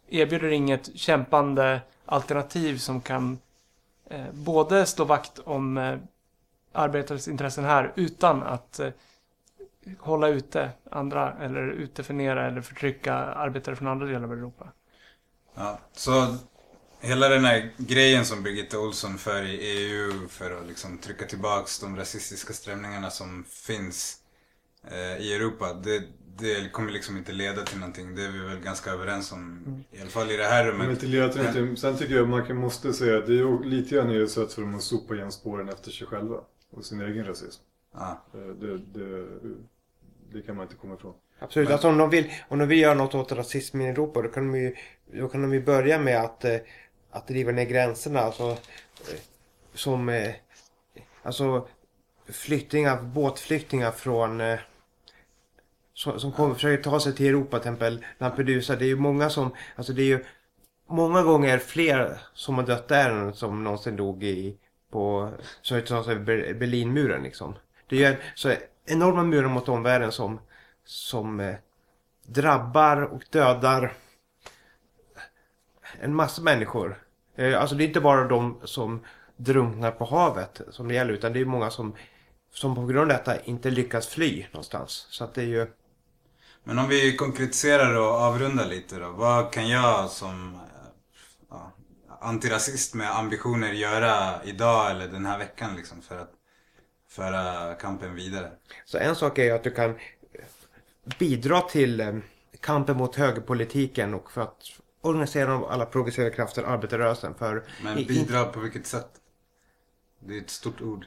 erbjuder 0.09 0.51
inget 0.51 0.97
kämpande 0.97 1.81
alternativ 2.05 2.77
som 2.77 3.01
kan 3.01 3.39
eh, 4.09 4.31
både 4.31 4.85
slå 4.85 5.05
vakt 5.05 5.39
om 5.39 5.77
eh, 5.77 5.97
arbetares 6.71 7.27
intressen 7.27 7.63
här 7.63 7.93
utan 7.95 8.43
att 8.43 8.79
eh, 8.79 8.89
hålla 9.99 10.27
ute 10.27 10.69
andra 10.91 11.33
eller 11.33 11.67
utdefiniera 11.67 12.47
eller 12.47 12.61
förtrycka 12.61 13.13
arbetare 13.15 13.75
från 13.75 13.87
andra 13.87 14.05
delar 14.05 14.23
av 14.23 14.33
Europa. 14.33 14.67
Ja, 15.55 15.79
så 15.93 16.37
hela 16.99 17.29
den 17.29 17.45
här 17.45 17.71
grejen 17.77 18.25
som 18.25 18.43
Birgitta 18.43 18.79
Olsson 18.79 19.17
för 19.17 19.43
i 19.43 19.57
EU 19.57 20.27
för 20.27 20.61
att 20.61 20.67
liksom 20.67 20.97
trycka 20.97 21.25
tillbaks 21.25 21.79
de 21.79 21.97
rasistiska 21.97 22.53
strömningarna 22.53 23.09
som 23.11 23.45
finns 23.49 24.17
eh, 24.91 25.17
i 25.17 25.35
Europa. 25.35 25.73
Det, 25.73 26.03
det 26.37 26.71
kommer 26.71 26.91
liksom 26.91 27.17
inte 27.17 27.31
leda 27.31 27.63
till 27.63 27.79
någonting. 27.79 28.15
Det 28.15 28.23
är 28.25 28.31
vi 28.31 28.39
väl 28.39 28.59
ganska 28.59 28.91
överens 28.91 29.31
om. 29.31 29.63
I 29.91 30.01
alla 30.01 30.09
fall 30.09 30.31
i 30.31 30.37
det 30.37 30.43
här 30.43 30.63
Men 30.65 30.71
rummet. 30.73 30.89
inte 30.89 31.05
leda 31.05 31.29
till 31.29 31.41
någonting. 31.41 31.77
Sen 31.77 31.97
tycker 31.97 32.15
jag 32.15 32.29
man 32.29 32.55
måste 32.55 32.93
säga 32.93 33.17
att 33.17 33.25
det 33.25 33.31
är 33.33 33.37
ju 33.37 33.63
lite 33.63 33.95
grann 33.95 34.09
är 34.09 34.19
det 34.19 34.27
så 34.27 34.43
att 34.43 34.53
för 34.53 34.61
dem 34.61 34.75
att 34.75 34.81
sopa 34.83 35.15
igen 35.15 35.31
spåren 35.31 35.69
efter 35.69 35.91
sig 35.91 36.07
själva. 36.07 36.37
Och 36.71 36.85
sin 36.85 37.01
egen 37.01 37.25
rasism. 37.25 37.61
Ja. 37.93 38.23
Eh, 38.33 38.39
Det, 38.39 38.77
det, 38.77 39.27
det 40.33 40.41
kan 40.41 40.55
man 40.55 40.63
inte 40.65 40.75
komma 40.75 40.93
ifrån. 40.95 41.13
Absolut, 41.39 41.69
alltså 41.69 41.87
om 41.87 41.97
de, 41.97 42.09
vill, 42.09 42.31
om 42.47 42.59
de 42.59 42.67
vill 42.67 42.79
göra 42.79 42.93
något 42.93 43.15
åt 43.15 43.31
rasismen 43.31 43.81
i 43.81 43.89
Europa 43.89 44.21
då 44.21 44.29
kan 44.29 44.51
de 44.51 44.59
ju, 44.59 44.75
då 45.13 45.27
kan 45.27 45.41
de 45.41 45.53
ju 45.53 45.63
börja 45.63 45.99
med 45.99 46.21
att, 46.21 46.45
eh, 46.45 46.57
att 47.11 47.27
driva 47.27 47.51
ner 47.51 47.65
gränserna. 47.65 48.19
Alltså, 48.19 48.43
eh, 48.49 49.19
som 49.73 50.31
alltså, 51.23 51.67
flyktingar, 52.27 53.01
båtflyktingar 53.01 53.91
från 53.91 54.41
som, 55.95 56.19
som 56.19 56.31
kommer, 56.31 56.53
försöker 56.53 56.83
ta 56.83 56.99
sig 56.99 57.15
till 57.15 57.25
Europa, 57.25 57.59
till 57.59 57.71
exempel 57.71 58.05
Lampedusa. 58.17 58.75
Det 58.75 58.85
är 58.85 58.87
ju 58.87 58.95
många 58.95 59.29
som, 59.29 59.51
alltså 59.75 59.93
det 59.93 60.01
är 60.01 60.05
ju 60.05 60.25
många 60.87 61.23
gånger 61.23 61.57
fler 61.57 62.21
som 62.33 62.55
har 62.55 62.63
dött 62.63 62.87
där 62.87 63.09
än 63.09 63.33
som 63.33 63.63
någonsin 63.63 63.95
dog 63.95 64.23
i, 64.23 64.57
på, 64.91 65.31
som 65.61 65.81
Berlinmuren 66.55 67.23
liksom. 67.23 67.55
Det 67.87 67.95
är 67.95 67.99
ju 67.99 68.05
en, 68.05 68.15
så 68.35 68.53
enorma 68.85 69.23
murar 69.23 69.49
mot 69.49 69.69
omvärlden 69.69 70.11
som, 70.11 70.39
som 70.85 71.39
eh, 71.39 71.55
drabbar 72.25 73.01
och 73.01 73.23
dödar 73.29 73.93
en 75.99 76.15
massa 76.15 76.41
människor. 76.41 77.03
Eh, 77.35 77.61
alltså 77.61 77.75
det 77.75 77.83
är 77.83 77.87
inte 77.87 78.01
bara 78.01 78.27
de 78.27 78.59
som 78.63 79.05
drunknar 79.35 79.91
på 79.91 80.05
havet 80.05 80.61
som 80.69 80.87
det 80.87 80.93
gäller 80.93 81.13
utan 81.13 81.33
det 81.33 81.41
är 81.41 81.45
många 81.45 81.69
som, 81.69 81.95
som 82.51 82.75
på 82.75 82.85
grund 82.85 83.11
av 83.11 83.17
detta 83.17 83.39
inte 83.41 83.69
lyckas 83.69 84.07
fly 84.07 84.45
någonstans. 84.51 85.07
Så 85.09 85.23
att 85.23 85.33
det 85.33 85.41
är 85.41 85.47
ju... 85.47 85.67
Men 86.67 86.79
om 86.79 86.87
vi 86.87 87.15
konkretiserar 87.15 87.95
och 87.95 88.05
avrundar 88.05 88.65
lite 88.65 88.99
då. 88.99 89.09
Vad 89.09 89.53
kan 89.53 89.69
jag 89.69 90.09
som 90.09 90.59
ja, 91.49 91.71
antirasist 92.21 92.93
med 92.93 93.17
ambitioner 93.17 93.71
göra 93.71 94.43
idag 94.43 94.91
eller 94.91 95.07
den 95.07 95.25
här 95.25 95.37
veckan 95.37 95.75
liksom 95.75 96.01
för 96.01 96.17
att 96.17 96.31
föra 97.09 97.73
kampen 97.73 98.15
vidare? 98.15 98.51
Så 98.85 98.97
en 98.97 99.15
sak 99.15 99.37
är 99.37 99.53
att 99.53 99.63
du 99.63 99.71
kan 99.71 99.99
bidra 101.19 101.61
till 101.61 101.99
eh, 101.99 102.13
kampen 102.59 102.97
mot 102.97 103.15
högerpolitiken 103.15 104.13
och 104.13 104.31
för 104.31 104.41
att 104.41 104.63
organisera 105.01 105.67
alla 105.67 105.85
progressiva 105.85 106.29
krafter, 106.29 106.63
arbetarrörelsen. 106.63 107.35
För 107.35 107.63
Men 107.83 107.95
bidra 107.95 108.43
på 108.43 108.59
vilket 108.59 108.87
sätt? 108.87 109.09
Det 110.19 110.37
är 110.37 110.41
ett 110.41 110.49
stort 110.49 110.81
ord. 110.81 111.05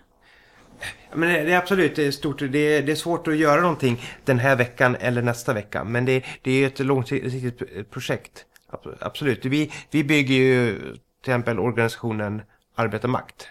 Men 1.14 1.29
det 1.29 1.45
det 1.45 1.53
är 1.53 1.59
absolut 1.59 1.97
det 1.97 2.07
är 2.07 2.11
stort. 2.11 2.38
Det 2.38 2.59
är, 2.59 2.83
det 2.83 2.93
är 2.93 2.97
svårt 2.97 3.29
att 3.29 3.37
göra 3.37 3.61
någonting 3.61 4.03
den 4.25 4.38
här 4.38 4.57
veckan 4.57 4.97
eller 5.01 5.23
nästa 5.23 5.53
vecka. 5.53 5.85
Men 5.85 6.05
det, 6.05 6.25
det 6.43 6.51
är 6.51 6.67
ett 6.67 6.79
långsiktigt 6.79 7.91
projekt. 7.91 8.45
Ab- 8.71 8.97
Absolut. 9.01 9.45
Vi, 9.45 9.73
vi 9.91 10.05
bygger 10.05 10.35
ju 10.35 10.79
till 11.23 11.33
exempel 11.33 11.59
organisationen 11.59 12.43
Arbetarmakt. 12.75 13.49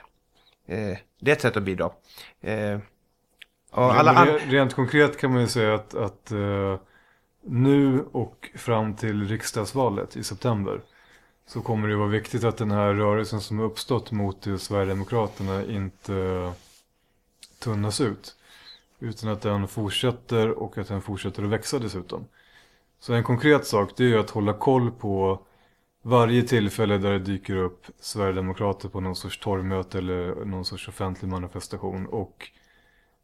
Eh, 0.67 0.97
det 1.21 1.31
är 1.31 1.35
ett 1.35 1.41
sätt 1.41 1.57
att 1.57 1.63
bidra. 1.63 1.89
Eh, 2.41 2.79
alla 3.71 4.13
re- 4.25 4.39
Rent 4.49 4.73
konkret 4.73 5.17
kan 5.17 5.31
man 5.31 5.41
ju 5.41 5.47
säga 5.47 5.73
att, 5.75 5.93
att 5.95 6.31
eh, 6.31 6.79
nu 7.45 8.05
och 8.11 8.49
fram 8.55 8.95
till 8.95 9.27
riksdagsvalet 9.27 10.15
i 10.15 10.23
september 10.23 10.81
så 11.47 11.61
kommer 11.61 11.87
det 11.87 11.95
vara 11.95 12.07
viktigt 12.07 12.43
att 12.43 12.57
den 12.57 12.71
här 12.71 12.93
rörelsen 12.93 13.41
som 13.41 13.59
uppstått 13.59 14.11
mot 14.11 14.47
Sverigedemokraterna 14.59 15.63
inte 15.65 16.51
tunnas 17.59 18.01
ut. 18.01 18.35
Utan 18.99 19.29
att 19.29 19.41
den 19.41 19.67
fortsätter 19.67 20.49
och 20.49 20.77
att 20.77 20.87
den 20.87 21.01
fortsätter 21.01 21.43
att 21.43 21.49
växa 21.49 21.79
dessutom. 21.79 22.25
Så 22.99 23.13
en 23.13 23.23
konkret 23.23 23.65
sak 23.65 23.91
det 23.97 24.03
är 24.03 24.07
ju 24.07 24.19
att 24.19 24.29
hålla 24.29 24.53
koll 24.53 24.91
på 24.91 25.39
varje 26.01 26.43
tillfälle 26.43 26.97
där 26.97 27.11
det 27.11 27.19
dyker 27.19 27.55
upp 27.55 27.85
Sverigedemokrater 27.99 28.89
på 28.89 28.99
någon 28.99 29.15
sorts 29.15 29.39
torgmöte 29.39 29.97
eller 29.97 30.45
någon 30.45 30.65
sorts 30.65 30.87
offentlig 30.87 31.29
manifestation. 31.29 32.05
Och 32.05 32.51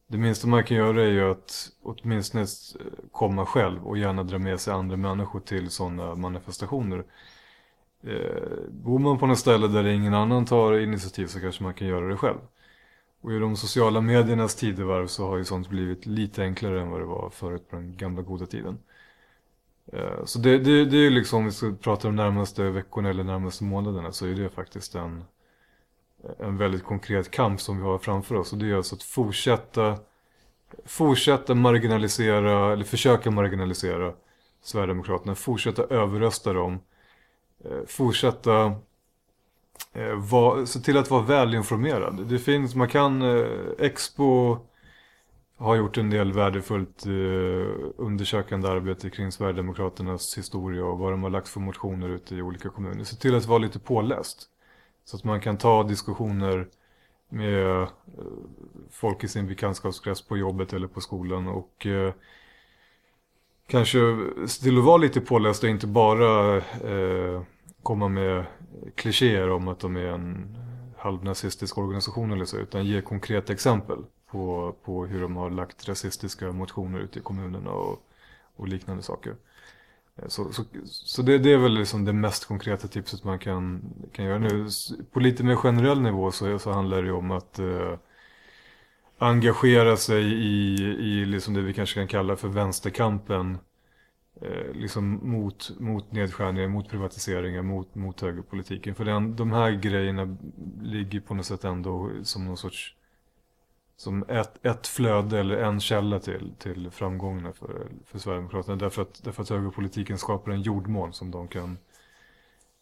det 0.08 0.18
minsta 0.18 0.47
man 0.47 0.64
kan 0.64 0.78
göra 0.78 1.03
är 1.03 1.12
ju 1.12 1.32
att 1.32 1.70
åtminstone 1.84 2.45
komma 3.12 3.45
själv 3.45 3.88
och 3.88 3.97
gärna 3.97 4.24
dra 4.24 4.39
med 4.39 4.60
sig 4.60 4.74
andra 4.74 4.97
människor 4.97 5.39
till 5.39 5.70
sådana 5.70 6.16
manifestationer. 6.16 7.03
Eh, 8.03 8.70
bor 8.70 8.99
man 8.99 9.20
på 9.20 9.28
något 9.28 9.39
ställe 9.39 9.68
där 9.68 9.88
ingen 9.88 10.14
annan 10.14 10.45
tar 10.45 10.80
initiativ 10.80 11.28
så 11.28 11.39
kanske 11.39 11.64
man 11.64 11.74
kan 11.74 11.88
göra 11.88 12.08
det 12.08 12.18
själv. 12.18 12.39
Och 13.24 13.32
i 13.32 13.39
de 13.39 13.55
sociala 13.55 14.01
mediernas 14.01 14.55
tidevarv 14.55 15.07
så 15.07 15.28
har 15.28 15.38
ju 15.38 15.45
sånt 15.45 15.69
blivit 15.69 16.05
lite 16.05 16.43
enklare 16.43 16.82
än 16.82 16.89
vad 16.89 17.01
det 17.01 17.05
var 17.05 17.30
förut 17.30 17.69
på 17.69 17.76
den 17.76 17.97
gamla 17.97 18.21
goda 18.21 18.45
tiden. 18.45 18.80
Eh, 19.93 20.26
så 20.26 20.39
det, 20.39 20.57
det, 20.57 20.86
det 20.86 20.97
är 20.97 21.09
liksom, 21.09 21.39
om 21.39 21.45
vi 21.45 21.51
ska 21.51 21.74
prata 21.82 22.07
de 22.07 22.15
närmaste 22.15 22.63
veckorna 22.63 23.09
eller 23.09 23.24
närmaste 23.24 23.63
månaderna 23.63 24.11
så 24.11 24.26
är 24.26 24.36
det 24.36 24.49
faktiskt 24.49 24.95
en, 24.95 25.24
en 26.39 26.57
väldigt 26.57 26.84
konkret 26.84 27.32
kamp 27.32 27.61
som 27.61 27.78
vi 27.78 27.84
har 27.84 27.97
framför 27.97 28.36
oss. 28.36 28.53
Och 28.53 28.59
det 28.59 28.69
är 28.69 28.76
alltså 28.76 28.95
att 28.95 29.03
fortsätta, 29.03 29.97
fortsätta 30.86 31.55
marginalisera, 31.55 32.74
eller 32.74 32.86
försöka 32.86 33.32
marginalisera 33.32 34.13
Sverigedemokraterna. 34.61 35.36
Fortsätta 35.36 35.84
överrösta 35.84 36.53
dem. 36.53 36.80
Eh, 37.65 37.86
fortsätta 37.88 38.76
eh, 39.94 40.16
var, 40.16 40.66
se 40.66 40.80
till 40.80 40.98
att 40.98 41.10
vara 41.10 41.22
välinformerad. 41.22 42.28
Det 42.28 42.39
finns, 42.39 42.76
man 42.76 42.88
kan, 42.88 43.22
eh, 43.22 43.48
Expo 43.80 44.58
har 45.58 45.76
gjort 45.76 45.98
en 45.98 46.10
del 46.10 46.34
värdefullt 46.34 47.06
eh, 47.06 47.12
undersökande 47.98 48.68
arbete 48.68 49.10
kring 49.10 49.32
Sverigedemokraternas 49.32 50.38
historia 50.38 50.86
och 50.86 50.98
vad 50.98 51.14
de 51.14 51.24
har 51.24 51.30
lagt 51.30 51.48
för 51.48 51.60
motioner 51.60 52.10
ute 52.10 52.36
i 52.36 52.41
olika 52.41 52.70
kommuner. 52.70 53.04
Se 53.04 53.16
till 53.16 53.36
att 53.36 53.46
vara 53.46 53.60
lite 53.60 53.80
påläst. 53.80 54.50
Så 55.06 55.18
att 55.18 55.24
man 55.24 55.41
kan 55.41 55.58
ta 55.58 55.84
diskussioner 55.84 56.68
med 57.30 57.82
eh, 57.82 57.89
folk 58.91 59.24
i 59.24 59.28
sin 59.28 59.48
bekantskapskrets 59.48 60.22
på 60.22 60.38
jobbet 60.38 60.74
eller 60.74 60.88
på 60.88 61.02
skolan 61.02 61.48
och 61.48 61.86
eh, 61.86 62.14
kanske 63.68 64.00
se 64.48 64.64
till 64.64 64.78
att 64.78 64.84
vara 64.84 64.98
lite 64.98 65.22
påläst 65.22 65.64
och 65.64 65.70
inte 65.70 65.88
bara 65.88 66.58
eh, 66.58 67.41
komma 67.84 68.08
med 68.08 68.46
klichéer 68.96 69.50
om 69.50 69.68
att 69.68 69.80
de 69.80 69.96
är 69.96 70.06
en 70.06 70.58
halvnazistisk 70.98 71.78
organisation 71.78 72.32
eller 72.32 72.46
så, 72.46 72.58
utan 72.58 72.86
ge 72.86 73.02
konkreta 73.02 73.54
exempel 73.54 73.98
på, 74.28 74.76
på 74.84 75.06
hur 75.06 75.22
de 75.22 75.36
har 75.36 75.50
lagt 75.50 75.88
rasistiska 75.88 76.52
motioner 76.52 77.00
ute 77.00 77.20
i 77.20 77.22
kommunerna 77.22 77.72
och, 77.72 78.00
och 78.56 78.68
liknande 78.68 79.04
saker. 79.04 79.36
Eh, 80.16 80.28
så, 80.28 80.54
så, 80.54 80.64
så 80.86 81.22
det, 81.22 81.38
det, 81.38 81.52
är 81.52 81.58
väl 81.58 81.74
liksom 81.74 82.06
det 82.06 82.14
mest 82.14 82.46
konkreta 82.46 82.88
tipset 82.88 83.24
man 83.24 83.40
kan, 83.40 83.82
kan 84.12 84.26
göra 84.26 84.40
nu. 84.40 84.68
På 85.12 85.20
lite 85.20 85.44
mer 85.44 85.56
generell 85.56 86.02
nivå 86.02 86.32
så, 86.32 86.60
så 86.60 86.72
handlar 86.72 87.04
det 87.04 87.12
om 87.12 87.32
att 87.32 87.60
eh, 87.60 87.98
engagera 89.18 89.98
sig 89.98 90.24
i, 90.24 90.76
i 90.84 91.26
liksom 91.26 91.54
det 91.54 91.62
vi 91.62 91.74
kanske 91.74 92.00
kan 92.00 92.08
kalla 92.08 92.36
för 92.36 92.48
vänsterkampen. 92.48 93.58
Eh, 94.42 94.74
liksom 94.74 95.20
mot, 95.24 95.80
mot 95.80 96.12
nedskärningar, 96.12 96.68
mot 96.68 96.90
privatiseringar, 96.90 97.62
mot, 97.62 97.96
mot 97.96 98.22
högerpolitiken. 98.22 98.96
För 98.96 99.06
den, 99.06 99.36
de 99.36 99.52
här 99.52 99.72
grejerna 99.72 100.38
ligger 100.82 101.20
på 101.20 101.34
något 101.34 101.46
sätt 101.46 101.64
ändå 101.64 102.12
som 102.24 102.46
någon 102.46 102.58
sorts 102.58 102.96
som 103.98 104.24
ett, 104.28 104.66
ett 104.66 104.88
flöde 104.88 105.40
eller 105.40 105.58
en 105.58 105.80
källa 105.80 106.20
till, 106.20 106.54
till 106.60 106.92
framgångarna 106.92 107.54
för, 107.54 107.88
för 108.06 108.20
Sverigedemokraterna. 108.20 108.76
Därför 108.76 109.02
att, 109.02 109.24
därför 109.24 109.44
att 109.44 109.50
högerpolitiken 109.50 110.18
skapar 110.18 110.52
en 110.52 110.62
jordmån 110.62 111.14
som 111.14 111.32
de 111.32 111.48
kan 111.48 111.78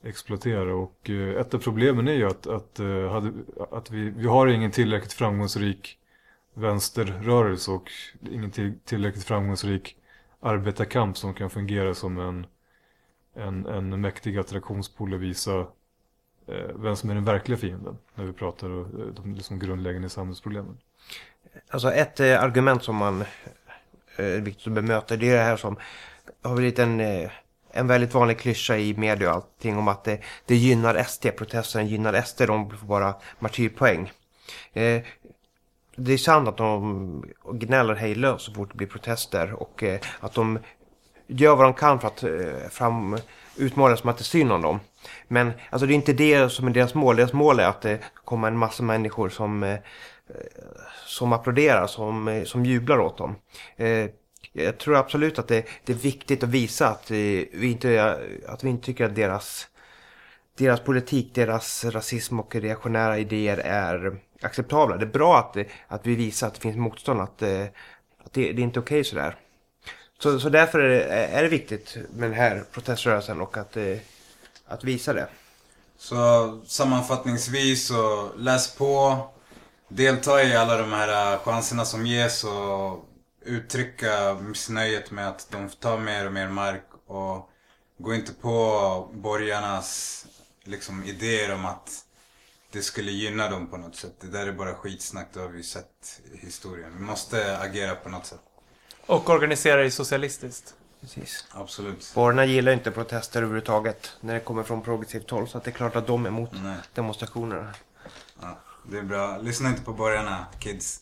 exploatera. 0.04 0.76
Och 0.76 1.10
eh, 1.10 1.42
ett 1.42 1.54
av 1.54 1.60
problemen 1.60 2.08
är 2.08 2.14
ju 2.14 2.28
att, 2.28 2.48
att, 2.48 2.80
eh, 2.80 3.12
hade, 3.12 3.34
att 3.72 3.92
vi, 3.92 4.10
vi 4.10 4.28
har 4.28 4.48
ingen 4.48 4.72
tillräckligt 4.72 5.14
framgångsrik 5.14 5.98
vänsterrörelse 6.54 7.72
och 7.72 7.92
ingen 8.32 8.52
till, 8.52 8.80
tillräckligt 8.86 9.24
framgångsrik 9.24 9.98
arbetarkamp 10.42 11.18
som 11.18 11.34
kan 11.34 11.50
fungera 11.50 11.94
som 11.94 12.20
en, 12.20 12.46
en, 13.36 13.66
en 13.66 14.02
mäktig 14.02 14.38
attraktionspool 14.38 15.14
och 15.14 15.24
visa 15.24 15.60
eh, 16.48 16.76
vem 16.76 16.96
som 16.96 17.10
är 17.10 17.16
den 17.16 17.26
verkliga 17.26 17.58
fienden 17.58 17.98
när 18.16 18.26
vi 18.26 18.34
pratar 18.34 18.68
om 18.70 18.80
eh, 18.80 19.24
de 19.24 19.34
liksom 19.36 19.60
grundläggande 19.60 20.10
samhällsproblemen. 20.10 20.78
Alltså 21.70 21.92
ett 21.92 22.20
eh, 22.20 22.44
argument 22.44 22.84
som 22.84 22.96
man 22.96 23.22
eh, 23.22 24.26
är 24.26 24.42
viktigt 24.42 24.68
att 24.68 24.74
bemöta 24.74 25.18
det 25.18 25.30
är 25.30 25.38
det 25.38 25.44
här 25.44 25.58
som 25.58 25.78
har 26.42 26.56
blivit 26.56 26.80
en, 26.80 27.00
eh, 27.00 27.32
en 27.72 27.88
väldigt 27.88 28.14
vanlig 28.14 28.40
klyscha 28.40 28.78
i 28.78 28.94
media 28.98 29.30
och 29.30 29.36
allting 29.36 29.78
om 29.78 29.88
att 29.88 30.04
det, 30.04 30.20
det 30.46 30.56
gynnar 30.56 31.04
SD, 31.04 31.28
protesten 31.38 31.88
gynnar 31.88 32.22
SD, 32.22 32.42
de 32.42 32.78
får 32.78 32.88
bara 32.88 33.16
martyrpoäng. 33.40 34.12
Eh, 34.74 35.02
det 35.96 36.14
är 36.14 36.18
sant 36.18 36.48
att 36.48 36.58
de 36.58 37.26
gnäller 37.54 37.96
hejlöst 37.96 38.46
så 38.46 38.54
fort 38.54 38.70
det 38.72 38.78
blir 38.78 38.88
protester 38.88 39.54
och 39.54 39.84
eh, 39.84 40.00
att 40.20 40.34
de 40.34 40.60
gör 41.28 41.56
vad 41.56 41.66
de 41.66 41.74
kan 41.74 42.00
för 42.00 42.08
att 42.08 42.24
eh, 42.24 42.70
fram, 42.70 43.18
utmåla 43.58 43.98
som 43.98 44.10
att 44.10 44.18
det 44.18 44.22
är 44.22 44.24
synd 44.24 44.52
om 44.52 44.62
dem. 44.62 44.80
Men 45.28 45.52
alltså, 45.70 45.86
det 45.86 45.94
är 45.94 45.96
inte 45.96 46.14
det 46.14 46.50
som 46.50 46.68
är 46.68 46.72
deras 46.72 46.94
mål. 46.94 47.16
Deras 47.16 47.34
mål 47.34 47.60
är 47.60 47.68
att 47.68 47.86
eh, 47.86 47.92
det 47.92 48.00
kommer 48.26 48.48
en 48.48 48.58
massa 48.58 48.84
människor 48.84 49.30
som, 49.30 49.64
eh, 49.64 49.74
eh, 49.74 49.80
som 51.06 51.34
applåderar, 51.34 51.88
som, 51.88 52.28
eh, 52.28 52.44
som 52.44 52.66
jublar 52.66 53.00
åt 53.00 53.18
dem. 53.18 53.36
Eh, 53.78 54.10
jag 54.54 54.78
tror 54.78 54.96
absolut 54.96 55.40
att 55.40 55.48
det, 55.48 55.66
det 55.86 55.94
är 55.94 55.98
viktigt 55.98 56.44
att 56.44 56.50
visa 56.50 56.88
att 56.88 57.12
eh, 57.12 57.18
vi 57.54 57.72
inte, 57.72 58.20
att 58.48 58.64
vi 58.64 58.70
inte 58.70 58.86
tycker 58.86 59.06
att 59.06 59.16
deras, 59.16 59.68
deras 60.58 60.80
politik, 60.80 61.36
deras 61.36 61.86
rasism 61.86 62.40
och 62.40 62.56
reaktionära 62.56 63.18
idéer 63.18 63.58
är 63.58 64.18
acceptabla. 64.44 64.98
Det 64.98 65.06
är 65.06 65.12
bra 65.12 65.40
att, 65.40 65.58
att 65.88 66.06
vi 66.08 66.16
visar 66.16 66.48
att 66.48 66.54
det 66.54 66.62
finns 66.62 66.78
motstånd, 66.78 67.22
att, 67.22 67.42
eh, 67.42 67.64
att 68.26 68.34
det, 68.34 68.54
det 68.54 68.62
är 68.62 68.64
inte 68.64 68.80
okej 68.80 69.00
okay 69.00 69.04
sådär. 69.04 69.36
Så, 70.20 70.40
så 70.40 70.50
därför 70.50 70.80
är 70.80 70.90
det, 70.90 71.04
är 71.04 71.44
det 71.44 71.50
viktigt 71.50 71.98
med 72.14 72.30
den 72.30 72.38
här 72.38 72.64
proteströrelsen 72.72 73.42
och 73.42 73.58
att, 73.58 73.78
eh, 73.78 73.98
att 74.68 74.84
visa 74.84 75.14
det. 75.14 75.28
Så 75.98 76.62
sammanfattningsvis 76.66 77.88
så 77.88 78.30
läs 78.38 78.76
på, 78.76 79.18
delta 79.88 80.44
i 80.44 80.56
alla 80.56 80.78
de 80.78 80.92
här 80.92 81.34
eh, 81.34 81.40
chanserna 81.40 81.86
som 81.86 82.06
ges 82.06 82.44
och 82.44 83.06
uttrycka 83.46 84.34
missnöjet 84.34 85.12
med 85.12 85.28
att 85.28 85.48
de 85.52 85.70
tar 85.70 85.98
mer 85.98 86.26
och 86.26 86.34
mer 86.34 86.50
mark 86.50 86.86
och 87.08 87.50
gå 87.98 88.16
inte 88.16 88.34
på 88.34 89.10
borgarnas 89.14 90.26
liksom 90.64 91.04
idéer 91.04 91.54
om 91.54 91.66
att 91.66 92.06
det 92.72 92.82
skulle 92.82 93.12
gynna 93.12 93.50
dem 93.50 93.68
på 93.68 93.78
något 93.78 93.96
sätt. 93.96 94.14
Det 94.22 94.28
där 94.28 94.48
är 94.48 94.52
bara 94.52 94.74
skitsnack, 94.74 95.28
det 95.34 95.40
har 95.40 95.48
vi 95.48 95.64
sett 95.64 96.22
i 96.34 96.38
historien. 96.46 96.92
Vi 96.98 97.04
måste 97.04 97.58
agera 97.58 97.96
på 97.96 98.10
något 98.10 98.26
sätt. 98.26 98.42
Och 99.06 99.30
organisera 99.30 99.82
dig 99.82 99.92
socialistiskt. 99.92 100.74
Precis. 101.02 101.46
Absolut. 101.52 102.12
Borgarna 102.16 102.46
gillar 102.46 102.72
inte 102.72 102.92
protester 102.92 103.42
överhuvudtaget 103.42 104.12
när 104.22 104.34
det 104.34 104.40
kommer 104.40 104.64
från 104.64 104.82
progressivt 104.82 105.30
håll. 105.30 105.48
Så 105.48 105.58
att 105.58 105.64
det 105.64 105.70
är 105.70 105.74
klart 105.74 105.96
att 105.96 106.08
de 106.08 106.26
är 106.26 106.30
emot 106.30 106.50
Nej. 106.64 106.78
demonstrationerna. 106.94 107.74
Ja, 108.42 108.60
det 108.92 108.98
är 108.98 109.04
bra. 109.04 109.38
Lyssna 109.38 109.70
inte 109.70 109.82
på 109.82 109.94
borgarna, 109.94 110.46
kids. 110.60 111.00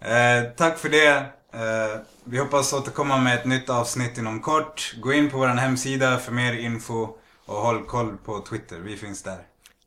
Eh, 0.00 0.42
tack 0.56 0.78
för 0.78 0.88
det. 0.88 1.16
Eh, 1.52 2.00
vi 2.24 2.38
hoppas 2.38 2.72
återkomma 2.72 3.18
med 3.18 3.34
ett 3.38 3.44
nytt 3.44 3.70
avsnitt 3.70 4.18
inom 4.18 4.40
kort. 4.40 4.94
Gå 5.00 5.12
in 5.12 5.30
på 5.30 5.38
vår 5.38 5.46
hemsida 5.46 6.18
för 6.18 6.32
mer 6.32 6.52
info 6.52 7.08
och 7.46 7.56
håll 7.56 7.84
koll 7.84 8.16
på 8.16 8.40
Twitter. 8.40 8.78
Vi 8.78 8.96
finns 8.96 9.22
där. 9.22 9.38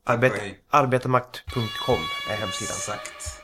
Arbet, 0.03 0.33
arbetarmakt.com 0.69 1.99
är 2.29 2.35
hemsidan. 2.35 2.75
Exakt. 2.77 3.38